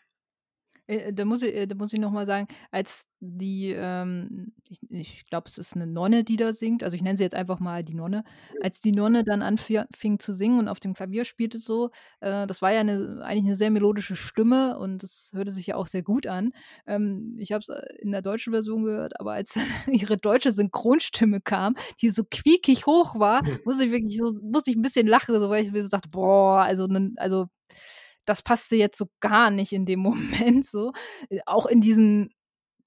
Äh, 0.89 1.13
da 1.13 1.23
muss 1.25 1.43
ich 1.43 1.53
äh, 1.55 1.67
da 1.67 1.75
muss 1.75 1.93
ich 1.93 1.99
noch 1.99 2.09
mal 2.11 2.25
sagen, 2.25 2.47
als 2.71 3.05
die, 3.19 3.71
ähm 3.71 4.53
ich 4.69 4.79
ich 4.89 5.25
glaube, 5.25 5.45
es 5.47 5.57
ist 5.59 5.75
'ne 5.75 5.85
Nonne, 5.85 6.23
die 6.23 6.35
da 6.35 6.51
singt. 6.53 6.83
Also, 6.83 6.95
ich 6.95 7.03
nenne 7.03 7.15
sie 7.17 7.23
jetzt 7.23 7.35
einfach 7.35 7.59
mal 7.59 7.83
die 7.83 7.93
Nonne. 7.93 8.23
Als 8.59 8.79
die 8.79 8.91
Nonne 8.91 9.23
dann 9.23 9.43
anfi 9.43 9.81
fing 9.95 10.17
zu 10.19 10.33
singen 10.33 10.57
und 10.59 10.67
auf 10.67 10.79
dem 10.79 10.93
Klavier 10.95 11.25
spielte 11.25 11.59
so, 11.59 11.91
äh, 12.21 12.47
das 12.47 12.61
war 12.63 12.71
ja 12.73 12.83
'ne 12.83 13.19
eigentlich 13.23 13.43
'ne 13.45 13.55
sehr 13.55 13.69
melodische 13.71 14.15
Stimme 14.15 14.79
und 14.79 15.03
das 15.03 15.29
hörte 15.33 15.51
sich 15.51 15.67
ja 15.67 15.75
auch 15.75 15.85
sehr 15.87 16.01
gut 16.01 16.25
an. 16.27 16.51
Ähm, 16.87 17.35
ich 17.37 17.51
habe 17.51 17.61
es, 17.61 17.69
äh, 17.69 17.81
in 17.99 18.11
der 18.11 18.21
deutschen 18.23 18.51
Version 18.53 18.83
gehört, 18.83 19.19
aber 19.19 19.33
als 19.33 19.55
ihre 19.91 20.17
deutsche 20.17 20.51
Synchronstimme 20.51 21.39
kam, 21.41 21.75
die 22.01 22.09
so 22.09 22.23
quiekig 22.29 22.85
hoch 22.87 23.19
war, 23.19 23.41
musste 23.63 23.85
ich 23.85 23.91
wirklich 23.91 24.17
so 24.17 24.33
musste 24.41 24.71
ich 24.71 24.77
'n 24.77 24.81
bisschen 24.81 25.05
lachen, 25.07 25.35
so, 25.39 25.49
weil 25.49 25.63
ich 25.63 25.71
mir 25.71 25.83
so 25.83 25.89
dachte: 25.89 26.09
„Boah, 26.09 26.61
also 26.63 26.87
also, 27.17 27.47
das 28.29 28.41
passte 28.43 28.75
jetzt 28.77 28.97
so 28.97 29.07
gar 29.21 29.51
nicht 29.51 29.73
in 29.73 29.85
dem 29.85 29.99
Moment 30.61 30.65
so. 30.65 30.93
Äh, 31.29 31.39
auch 31.45 31.65
in 31.67 31.81
diesen 31.81 32.31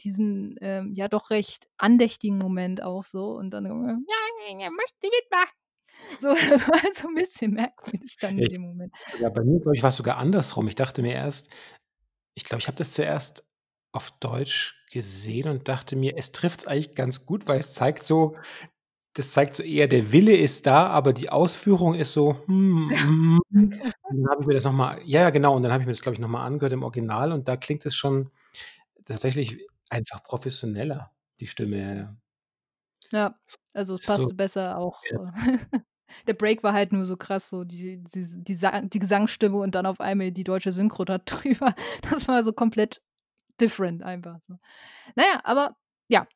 diesen, 0.01 0.57
ähm, 0.61 0.93
ja 0.95 1.09
doch 1.09 1.31
recht 1.31 1.69
andächtigen 1.79 2.39
Moment 2.39 2.83
auch 2.83 3.05
so 3.05 3.33
und 3.37 3.51
dann: 3.55 3.65
„Ja, 3.67 4.71
möchte 4.71 5.09
mitmachen.“ 5.11 5.55
So, 6.21 6.29
das 6.51 6.69
war 6.69 6.83
halt 6.83 6.95
so 6.97 7.09
'n 7.09 7.15
bisschen 7.15 7.53
merkwürdig 7.55 8.19
dann 8.21 8.37
Ja, 8.37 8.45
in 8.45 8.49
ich 8.49 8.51
dem 8.51 8.63
Moment. 8.63 8.95
ja, 9.21 9.31
bei 9.31 9.43
mir, 9.45 9.61
glaube 9.61 9.77
ich, 9.77 9.83
war's 9.83 9.97
sogar 9.97 10.19
andersrum. 10.19 10.69
Ich 10.69 10.75
dachte 10.77 11.03
mir 11.03 11.15
erst 11.15 11.49
ich 12.37 12.45
glaube, 12.45 12.61
ich 12.61 12.69
habe 12.69 12.79
das 12.79 12.93
zuerst 12.93 13.45
auf 13.93 14.13
Deutsch 14.21 14.77
gesehen 14.93 15.49
und 15.49 15.69
dachte 15.69 15.97
mir, 15.97 16.17
es 16.19 16.33
trifft's 16.33 16.67
eigentlich 16.67 16.95
ganz 16.97 17.27
gut, 17.27 17.49
weil 17.49 17.61
es 17.61 17.75
zeigt 17.75 18.05
so 18.05 18.37
das 19.15 19.33
zeigt 19.33 19.57
so 19.57 19.63
eher, 19.63 19.89
der 19.89 20.13
Wille 20.13 20.37
ist 20.37 20.67
da, 20.67 20.87
aber 20.89 21.13
die 21.13 21.29
Ausführung 21.31 21.95
ist 21.95 22.13
so, 22.13 22.37
hm, 22.47 22.91
hm. 22.91 23.43
Dann 24.11 24.29
habe 24.31 24.43
ich 24.43 24.47
mir 24.47 24.55
das 24.55 24.65
noch 24.65 24.73
mal 24.73 25.01
ja, 25.05 25.23
ja, 25.23 25.31
genau, 25.31 25.57
und 25.57 25.63
dann 25.63 25.73
habe 25.73 25.83
ich 25.83 25.87
mir 25.87 25.93
das, 25.93 26.03
glaube 26.03 26.15
ich, 26.15 26.21
noch 26.21 26.29
mal 26.29 26.45
angehört 26.45 26.73
im 26.75 26.83
Original 26.83 27.33
und 27.33 27.49
da 27.49 27.57
klingt 27.57 27.87
es 27.87 27.95
schon 27.95 28.31
tatsächlich 29.07 29.67
einfach 29.91 30.23
professioneller, 30.25 31.13
die 31.41 31.47
Stimme, 31.47 31.79
ja, 31.79 31.95
ja. 31.95 32.17
Ja, 33.13 33.39
also, 33.75 33.97
es 33.97 34.07
So 34.07 34.07
passte 34.07 34.35
besser 34.35 34.79
auch 34.79 35.03
äh, 35.11 35.19
der 36.27 36.35
Break 36.35 36.63
war 36.63 36.73
halt 36.73 36.93
nur 36.93 37.05
so 37.05 37.17
krass, 37.17 37.49
so 37.49 37.65
die 37.65 37.99
die 38.03 38.45
die 38.45 38.59
die 38.89 38.99
Gesangsstimme 38.99 39.57
und 39.59 39.75
dann 39.75 39.87
auf 39.87 40.01
einmal 40.01 40.33
die 40.33 40.45
deutsche 40.45 40.73
Synchro 40.73 41.05
da 41.05 41.19
drüber. 41.25 41.75
Das 42.11 42.29
war 42.29 42.43
so 42.43 42.53
komplett 42.53 43.03
different 43.61 44.03
einfach 44.03 44.41
so. 44.43 44.57
Na 45.17 45.25
ja, 45.25 45.41
aber 45.45 45.77
ja, 46.09 46.27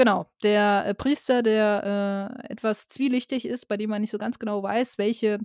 Genau, 0.00 0.24
der, 0.42 0.86
äh, 0.86 0.94
Priester, 0.94 1.42
der, 1.42 2.38
äh, 2.48 2.52
etwas 2.54 2.88
zwielichtig 2.88 3.44
ist, 3.44 3.68
bei 3.68 3.76
dem 3.76 3.90
man 3.90 4.00
nicht 4.00 4.10
so 4.10 4.16
ganz 4.16 4.38
genau 4.38 4.62
weiß, 4.62 4.96
welche 4.96 5.38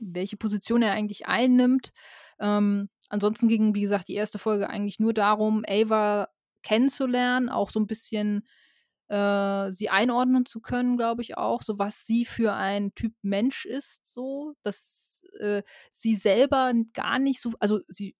welche 0.00 0.38
Position 0.38 0.82
er 0.82 0.92
eigentlich 0.92 1.26
einnimmt. 1.26 1.92
Ähm, 2.40 2.88
ansonsten 3.10 3.48
ging, 3.48 3.74
wie 3.74 3.82
gesagt, 3.82 4.08
die 4.08 4.14
erste 4.14 4.38
Folge 4.38 4.70
eigentlich 4.70 4.98
nur 5.00 5.12
darum, 5.14 5.64
Ava 5.68 6.28
kennenzulernen, 6.62 7.50
auch 7.50 7.70
so 7.70 7.80
ein 7.80 7.86
bisschen, 7.86 8.46
äh, 9.08 9.70
sie 9.72 9.90
einordnen 9.90 10.46
zu 10.46 10.60
können, 10.60 10.96
glaube 10.96 11.22
ich 11.22 11.36
auch, 11.36 11.62
so 11.62 11.78
was 11.78 12.06
sie 12.06 12.24
für 12.24 12.54
ein 12.54 12.94
Typ 12.94 13.12
Mensch 13.22 13.66
ist 13.66 14.10
so, 14.10 14.54
dass, 14.62 15.22
äh, 15.40 15.62
sie 15.90 16.16
selber 16.16 16.72
gar 16.94 17.18
nicht 17.18 17.40
so 17.42 17.52
also, 17.60 17.80
sie 17.88 18.16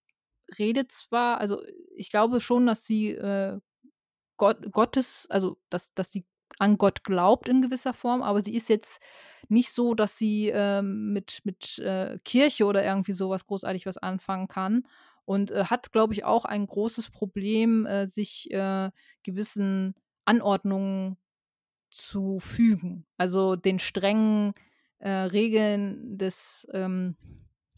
redet 0.59 0.93
zwar 0.93 1.39
also, 1.41 1.63
ich 1.97 2.11
glaube 2.11 2.41
schon, 2.41 2.67
dass 2.67 2.85
sie, 2.85 3.13
äh 3.13 3.61
Gott, 4.38 4.72
Gottes, 4.72 5.27
also 5.29 5.59
dass, 5.68 5.92
dass 5.94 6.11
sie 6.11 6.24
an 6.59 6.79
Gott 6.79 7.05
glaubt 7.05 7.48
in 7.48 7.62
gewisser 7.62 7.92
Form, 7.92 8.22
aber 8.22 8.40
sie 8.40 8.57
ist 8.57 8.68
jetzt 8.68 9.01
nicht 9.48 9.70
so, 9.70 9.94
dass 9.94 10.16
sie 10.18 10.48
ähm, 10.53 11.12
mit, 11.12 11.40
mit 11.44 11.79
äh, 11.79 12.18
Kirche 12.24 12.64
oder 12.64 12.85
irgendwie 12.85 13.12
sowas 13.12 13.46
großartig 13.46 13.87
was 13.87 13.98
anfangen 13.98 14.48
kann. 14.48 14.87
Und 15.24 15.51
äh, 15.51 15.64
hat, 15.64 15.92
glaube 15.92 16.14
ich, 16.14 16.24
auch 16.24 16.46
ein 16.46 16.66
großes 16.66 17.11
Problem, 17.11 17.85
äh, 17.85 18.07
sich 18.07 18.51
äh, 18.51 18.90
gewissen 19.22 19.94
Anordnungen 20.24 21.18
zu 21.90 22.38
fügen. 22.38 23.07
Also 23.18 23.57
den 23.57 23.79
strengen 23.79 24.55
äh, 24.98 25.11
Regeln 25.11 26.16
des, 26.16 26.66
ähm, 26.72 27.16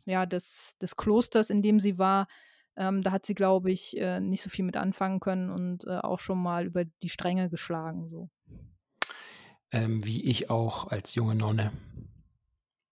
ja, 0.05 0.27
des, 0.27 0.77
des 0.81 0.97
Klosters, 0.97 1.51
in 1.51 1.63
dem 1.63 1.81
sie 1.81 1.99
war, 1.99 2.29
ähm, 2.81 3.03
da 3.03 3.13
hat 3.13 3.27
sie, 3.27 3.35
glaube 3.35 3.71
ich, 3.71 3.97
äh, 3.99 4.21
nicht 4.21 4.41
so 4.41 4.49
viel 4.49 4.65
mit 4.65 4.79
anfangen 4.79 5.21
können 5.21 5.51
und 5.51 5.85
äh, 5.87 5.99
auch 5.99 6.19
schon 6.19 6.43
mal 6.43 6.65
über 6.65 6.85
die 6.85 7.11
Stränge 7.11 7.51
geschlagen. 7.51 8.09
So. 8.09 8.31
Ähm, 9.71 10.03
wie 10.05 10.25
ich 10.25 10.49
auch 10.49 10.89
als 10.89 11.15
junge 11.15 11.35
Nonne. 11.35 11.73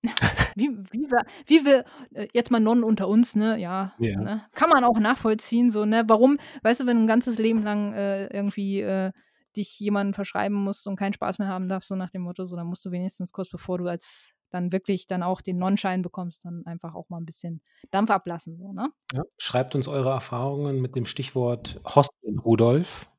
wie, 0.54 0.68
wie, 0.92 1.10
wir, 1.10 1.24
wie 1.46 1.64
wir 1.64 1.84
äh, 2.12 2.28
jetzt 2.34 2.50
mal 2.50 2.60
Nonnen 2.60 2.84
unter 2.84 3.08
uns, 3.08 3.34
ne, 3.34 3.58
ja, 3.58 3.94
Ja. 3.98 4.20
Ne? 4.20 4.44
kann 4.54 4.68
man 4.68 4.84
auch 4.84 4.98
nachvollziehen, 4.98 5.70
so, 5.70 5.86
ne, 5.86 6.04
warum, 6.06 6.36
weißt 6.62 6.82
du, 6.82 6.86
wenn 6.86 6.98
du 6.98 7.04
ein 7.04 7.08
ganzes 7.08 7.38
Leben 7.38 7.62
lang 7.62 7.94
äh, 7.94 8.26
irgendwie 8.26 8.80
äh, 8.80 9.10
dich 9.56 9.80
jemandem 9.80 10.12
verschreiben 10.12 10.56
musst 10.56 10.86
und 10.86 10.96
keinen 10.96 11.14
Spaß 11.14 11.38
mehr 11.38 11.48
haben 11.48 11.68
darfst, 11.68 11.88
so 11.88 11.96
nach 11.96 12.10
dem 12.10 12.22
Motto, 12.22 12.44
so, 12.44 12.56
dann 12.56 12.66
musst 12.66 12.84
du 12.84 12.90
wenigstens 12.90 13.32
kurz 13.32 13.48
bevor 13.48 13.78
du 13.78 13.86
als 13.86 14.34
dann 14.50 14.72
wirklich 14.72 15.06
dann 15.06 15.22
auch 15.22 15.40
den 15.40 15.58
Non-Schein 15.58 16.02
bekommst, 16.02 16.44
dann 16.44 16.64
einfach 16.66 16.94
auch 16.94 17.08
mal 17.08 17.18
ein 17.18 17.26
bisschen 17.26 17.60
Dampf 17.90 18.10
ablassen. 18.10 18.56
So, 18.58 18.72
ne? 18.72 18.90
Ja, 19.12 19.22
schreibt 19.36 19.74
uns 19.74 19.88
eure 19.88 20.10
Erfahrungen 20.10 20.80
mit 20.80 20.96
dem 20.96 21.06
Stichwort 21.06 21.80
Hostien 21.84 22.38
Rudolf. 22.38 23.10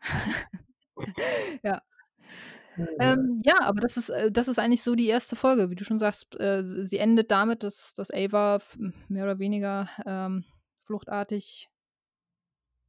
ja. 1.62 1.82
Ähm, 3.00 3.40
ja, 3.44 3.60
aber 3.62 3.80
das 3.80 3.96
ist, 3.96 4.10
äh, 4.10 4.30
das 4.30 4.46
ist 4.46 4.58
eigentlich 4.58 4.82
so 4.82 4.94
die 4.94 5.08
erste 5.08 5.34
Folge, 5.34 5.70
wie 5.70 5.74
du 5.74 5.84
schon 5.84 5.98
sagst. 5.98 6.38
Äh, 6.38 6.62
sie 6.64 6.98
endet 6.98 7.30
damit, 7.30 7.64
dass, 7.64 7.92
dass 7.94 8.12
Ava 8.12 8.60
mehr 9.08 9.24
oder 9.24 9.40
weniger 9.40 9.88
ähm, 10.06 10.44
fluchtartig 10.84 11.68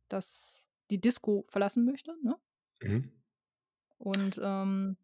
das, 0.08 0.70
die 0.92 1.02
Disco 1.02 1.46
verlassen 1.50 1.86
möchte. 1.86 2.14
Ne? 2.24 2.36
Mhm. 2.82 3.12
Und 3.98 4.40
ähm. 4.44 4.98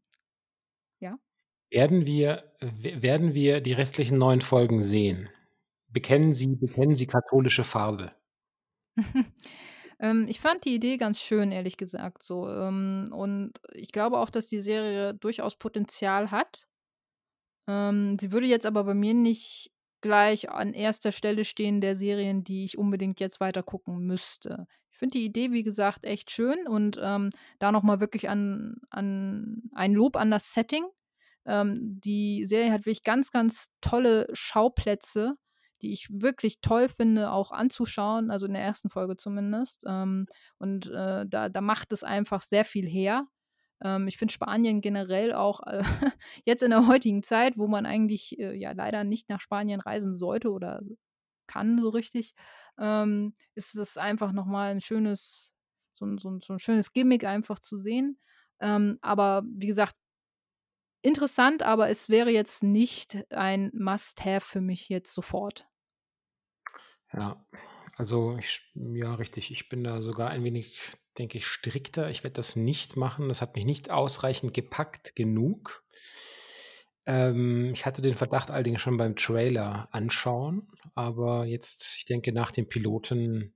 Werden 1.75 2.07
wir, 2.07 2.41
werden 2.61 3.35
wir 3.35 3.59
die 3.59 3.73
restlichen 3.73 4.17
neun 4.17 4.39
Folgen 4.39 4.81
sehen? 4.81 5.27
Bekennen 5.89 6.33
Sie, 6.33 6.55
bekennen 6.55 6.95
Sie 6.95 7.05
katholische 7.05 7.65
Farbe? 7.65 8.13
ähm, 9.99 10.25
ich 10.29 10.39
fand 10.39 10.63
die 10.63 10.73
Idee 10.73 10.95
ganz 10.95 11.19
schön, 11.19 11.51
ehrlich 11.51 11.75
gesagt. 11.75 12.23
So. 12.23 12.49
Ähm, 12.49 13.09
und 13.13 13.59
ich 13.73 13.91
glaube 13.91 14.19
auch, 14.19 14.29
dass 14.29 14.47
die 14.47 14.61
Serie 14.61 15.15
durchaus 15.15 15.57
Potenzial 15.57 16.31
hat. 16.31 16.65
Ähm, 17.67 18.17
sie 18.21 18.31
würde 18.31 18.47
jetzt 18.47 18.65
aber 18.65 18.85
bei 18.85 18.93
mir 18.93 19.13
nicht 19.13 19.73
gleich 19.99 20.49
an 20.49 20.73
erster 20.73 21.11
Stelle 21.11 21.43
stehen 21.43 21.81
der 21.81 21.97
Serien, 21.97 22.45
die 22.45 22.63
ich 22.63 22.77
unbedingt 22.77 23.19
jetzt 23.19 23.41
weiter 23.41 23.63
gucken 23.63 23.99
müsste. 24.07 24.65
Ich 24.91 24.97
finde 24.97 25.17
die 25.17 25.25
Idee, 25.25 25.51
wie 25.51 25.63
gesagt, 25.63 26.05
echt 26.05 26.31
schön 26.31 26.69
und 26.69 26.97
ähm, 27.03 27.31
da 27.59 27.73
nochmal 27.73 27.99
wirklich 27.99 28.29
an, 28.29 28.77
an 28.91 29.63
ein 29.73 29.91
Lob 29.91 30.15
an 30.15 30.31
das 30.31 30.53
Setting. 30.53 30.85
Ähm, 31.45 31.99
die 32.03 32.45
Serie 32.45 32.71
hat 32.71 32.81
wirklich 32.81 33.03
ganz, 33.03 33.31
ganz 33.31 33.67
tolle 33.81 34.27
Schauplätze, 34.33 35.35
die 35.81 35.91
ich 35.93 36.07
wirklich 36.09 36.61
toll 36.61 36.89
finde, 36.89 37.31
auch 37.31 37.51
anzuschauen, 37.51 38.31
also 38.31 38.45
in 38.45 38.53
der 38.53 38.63
ersten 38.63 38.89
Folge 38.89 39.17
zumindest. 39.17 39.83
Ähm, 39.87 40.27
und 40.57 40.89
äh, 40.89 41.25
da, 41.27 41.49
da 41.49 41.61
macht 41.61 41.91
es 41.91 42.03
einfach 42.03 42.41
sehr 42.41 42.65
viel 42.65 42.87
her. 42.87 43.23
Ähm, 43.83 44.07
ich 44.07 44.17
finde 44.17 44.33
Spanien 44.33 44.81
generell 44.81 45.33
auch 45.33 45.61
äh, 45.67 45.83
jetzt 46.45 46.63
in 46.63 46.71
der 46.71 46.87
heutigen 46.87 47.23
Zeit, 47.23 47.57
wo 47.57 47.67
man 47.67 47.85
eigentlich 47.85 48.39
äh, 48.39 48.55
ja 48.55 48.71
leider 48.71 49.03
nicht 49.03 49.29
nach 49.29 49.41
Spanien 49.41 49.81
reisen 49.81 50.13
sollte 50.13 50.51
oder 50.51 50.81
kann 51.47 51.79
so 51.79 51.89
richtig, 51.89 52.33
ähm, 52.79 53.35
ist 53.53 53.75
es 53.75 53.97
einfach 53.97 54.31
nochmal 54.31 54.71
ein 54.71 54.81
schönes, 54.81 55.53
so, 55.93 56.05
so, 56.17 56.39
so, 56.39 56.53
ein 56.53 56.59
schönes 56.59 56.93
Gimmick 56.93 57.25
einfach 57.25 57.59
zu 57.59 57.77
sehen. 57.77 58.19
Ähm, 58.59 58.97
aber 59.01 59.43
wie 59.45 59.67
gesagt, 59.67 59.95
interessant, 61.05 61.63
aber 61.63 61.89
es 61.89 62.09
wäre 62.09 62.31
jetzt 62.31 62.63
nicht 62.63 63.31
ein 63.31 63.71
Must-Have 63.73 64.45
für 64.45 64.61
mich 64.61 64.89
jetzt 64.89 65.13
sofort. 65.13 65.67
Ja, 67.13 67.45
also 67.95 68.37
ich, 68.37 68.61
ja, 68.73 69.15
richtig. 69.15 69.51
Ich 69.51 69.69
bin 69.69 69.83
da 69.83 70.01
sogar 70.01 70.29
ein 70.29 70.43
wenig, 70.43 70.81
denke 71.17 71.37
ich, 71.37 71.45
strikter. 71.47 72.09
Ich 72.09 72.23
werde 72.23 72.35
das 72.35 72.55
nicht 72.55 72.97
machen. 72.97 73.29
Das 73.29 73.41
hat 73.41 73.55
mich 73.55 73.65
nicht 73.65 73.89
ausreichend 73.89 74.53
gepackt 74.53 75.15
genug. 75.15 75.83
Ähm, 77.05 77.71
ich 77.73 77.85
hatte 77.85 78.01
den 78.01 78.15
Verdacht 78.15 78.49
allerdings 78.49 78.81
schon 78.81 78.97
beim 78.97 79.15
Trailer 79.15 79.87
anschauen, 79.91 80.67
aber 80.95 81.45
jetzt, 81.45 81.95
ich 81.97 82.05
denke, 82.05 82.31
nach 82.31 82.51
dem 82.51 82.67
Piloten 82.67 83.53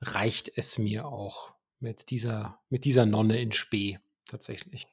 reicht 0.00 0.50
es 0.56 0.76
mir 0.76 1.06
auch 1.06 1.54
mit 1.78 2.10
dieser, 2.10 2.60
mit 2.68 2.84
dieser 2.84 3.06
Nonne 3.06 3.40
in 3.40 3.52
Spee 3.52 4.00
tatsächlich. 4.26 4.88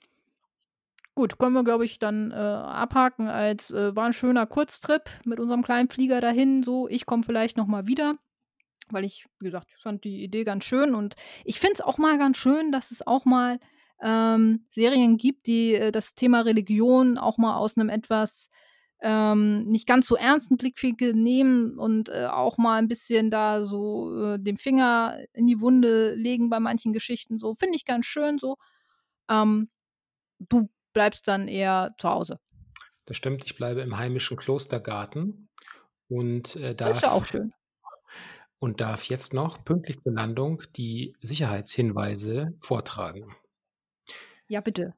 Gut, 1.16 1.38
können 1.38 1.54
wir, 1.54 1.64
glaube 1.64 1.86
ich, 1.86 2.00
dann 2.00 2.32
äh, 2.32 2.36
abhaken 2.36 3.28
als 3.28 3.70
äh, 3.70 3.96
war 3.96 4.06
ein 4.06 4.14
schöner 4.14 4.48
Kurztrip 4.48 5.04
mit 5.26 5.40
unserem 5.40 5.64
kleinen 5.64 5.90
Flieger 5.90 6.22
dahin. 6.22 6.64
So, 6.64 6.88
ich 6.90 7.06
komme 7.06 7.22
vielleicht 7.24 7.56
noch 7.56 7.68
mal 7.68 7.86
wieder, 7.86 8.16
weil 8.90 9.06
ich, 9.06 9.26
wie 9.40 9.46
gesagt, 9.46 9.72
fand 9.82 10.04
die 10.06 10.24
Idee 10.24 10.44
ganz 10.44 10.66
schön 10.66 10.96
und 10.96 11.16
ich 11.46 11.60
finde 11.60 11.76
es 11.76 11.82
auch 11.82 12.00
mal 12.00 12.18
ganz 12.18 12.38
schön, 12.38 12.72
dass 12.72 12.92
es 12.92 13.06
auch 13.06 13.26
mal 13.26 13.60
ähm, 14.02 14.66
Serien 14.72 15.18
gibt, 15.18 15.48
die 15.48 15.76
äh, 15.76 15.92
das 15.92 16.16
Thema 16.16 16.42
Religion 16.42 17.18
auch 17.20 17.38
mal 17.38 17.58
aus 17.58 17.78
einem 17.78 17.90
etwas 17.90 18.50
ähm, 19.02 19.66
nicht 19.66 19.88
ganz 19.88 20.08
so 20.08 20.16
ernsten 20.16 20.58
Blickwinkel 20.58 21.14
nehmen 21.14 21.78
und 21.80 22.10
äh, 22.10 22.28
auch 22.28 22.58
mal 22.58 22.78
ein 22.78 22.88
bisschen 22.88 23.32
da 23.32 23.66
so 23.66 24.34
äh, 24.36 24.40
den 24.40 24.58
Finger 24.58 25.20
in 25.34 25.48
die 25.48 25.60
Wunde 25.62 26.16
legen 26.16 26.50
bei 26.50 26.60
manchen 26.60 26.94
Geschichten. 26.94 27.38
So 27.40 27.56
finde 27.56 27.76
ich 27.76 27.86
ganz 27.86 28.06
schön 28.08 28.40
so. 28.40 28.58
Ähm, 29.30 29.70
du 30.40 30.70
bleibst 30.94 31.28
dann 31.28 31.48
eher 31.48 31.94
zu 31.98 32.10
Hause. 32.10 32.40
Das 33.06 33.18
stimmt, 33.18 33.44
ich 33.46 33.56
bleibe 33.58 33.82
im 33.82 33.98
heimischen 33.98 34.38
Klostergarten 34.38 35.50
und 36.08 36.56
äh, 36.56 36.74
Das 36.76 36.98
ist 36.98 37.04
ja 37.04 37.12
auch 37.12 37.26
schön. 37.26 37.54
und 38.60 38.80
darf 38.80 39.04
jetzt 39.06 39.34
noch 39.34 39.64
pünktlich 39.66 40.02
zur 40.02 40.14
Landung 40.14 40.64
die 40.76 41.16
Sicherheitshinweise 41.22 42.54
vortragen. 42.62 43.36
Ja, 44.48 44.62
bitte. 44.62 44.94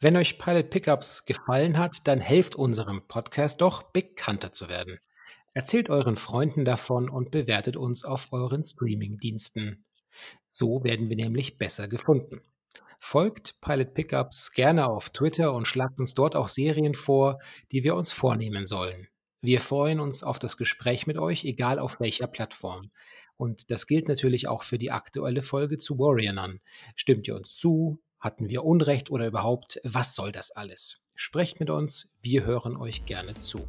Wenn 0.00 0.16
euch 0.16 0.38
Pilot 0.38 0.70
Pickups 0.70 1.24
gefallen 1.24 1.78
hat, 1.78 2.06
dann 2.06 2.20
helft 2.20 2.54
unserem 2.54 3.06
Podcast 3.06 3.60
doch, 3.60 3.82
bekannter 3.92 4.52
zu 4.52 4.68
werden. 4.68 4.98
Erzählt 5.54 5.88
euren 5.88 6.16
Freunden 6.16 6.64
davon 6.66 7.08
und 7.08 7.30
bewertet 7.30 7.76
uns 7.76 8.04
auf 8.04 8.28
euren 8.32 8.62
Streaming-Diensten. 8.62 9.86
So 10.50 10.84
werden 10.84 11.08
wir 11.08 11.16
nämlich 11.16 11.56
besser 11.56 11.88
gefunden. 11.88 12.42
Folgt 12.98 13.60
Pilot 13.60 13.94
Pickups 13.94 14.52
gerne 14.52 14.88
auf 14.88 15.10
Twitter 15.10 15.52
und 15.52 15.68
schlagt 15.68 15.98
uns 15.98 16.14
dort 16.14 16.34
auch 16.34 16.48
Serien 16.48 16.94
vor, 16.94 17.38
die 17.72 17.84
wir 17.84 17.94
uns 17.94 18.12
vornehmen 18.12 18.66
sollen. 18.66 19.08
Wir 19.42 19.60
freuen 19.60 20.00
uns 20.00 20.22
auf 20.22 20.38
das 20.38 20.56
Gespräch 20.56 21.06
mit 21.06 21.18
euch, 21.18 21.44
egal 21.44 21.78
auf 21.78 22.00
welcher 22.00 22.26
Plattform. 22.26 22.90
Und 23.36 23.70
das 23.70 23.86
gilt 23.86 24.08
natürlich 24.08 24.48
auch 24.48 24.62
für 24.62 24.78
die 24.78 24.90
aktuelle 24.90 25.42
Folge 25.42 25.78
zu 25.78 25.98
Warrior 25.98 26.32
Nun. 26.32 26.60
Stimmt 26.94 27.28
ihr 27.28 27.36
uns 27.36 27.56
zu? 27.56 28.00
Hatten 28.18 28.48
wir 28.48 28.64
Unrecht 28.64 29.10
oder 29.10 29.26
überhaupt, 29.26 29.78
was 29.84 30.14
soll 30.14 30.32
das 30.32 30.50
alles? 30.50 31.02
Sprecht 31.14 31.60
mit 31.60 31.70
uns, 31.70 32.14
wir 32.22 32.44
hören 32.44 32.76
euch 32.76 33.04
gerne 33.04 33.34
zu. 33.34 33.66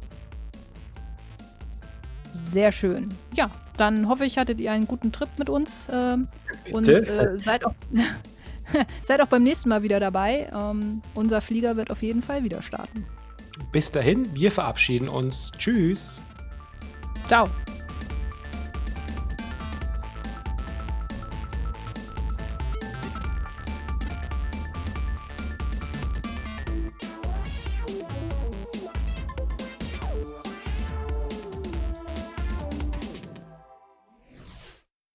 Sehr 2.44 2.72
schön. 2.72 3.08
Ja, 3.34 3.50
dann 3.76 4.08
hoffe 4.08 4.24
ich, 4.24 4.38
hattet 4.38 4.58
ihr 4.58 4.72
einen 4.72 4.86
guten 4.86 5.12
Trip 5.12 5.28
mit 5.38 5.48
uns 5.50 5.86
ähm, 5.92 6.28
und 6.72 6.88
äh, 6.88 7.38
seid, 7.38 7.64
auch, 7.64 7.74
seid 9.02 9.20
auch 9.20 9.26
beim 9.26 9.42
nächsten 9.42 9.68
Mal 9.68 9.82
wieder 9.82 10.00
dabei. 10.00 10.50
Ähm, 10.54 11.02
unser 11.14 11.40
Flieger 11.40 11.76
wird 11.76 11.90
auf 11.90 12.02
jeden 12.02 12.22
Fall 12.22 12.44
wieder 12.44 12.62
starten. 12.62 13.04
Bis 13.72 13.90
dahin, 13.90 14.26
wir 14.34 14.52
verabschieden 14.52 15.08
uns. 15.08 15.52
Tschüss. 15.58 16.20
Ciao. 17.26 17.48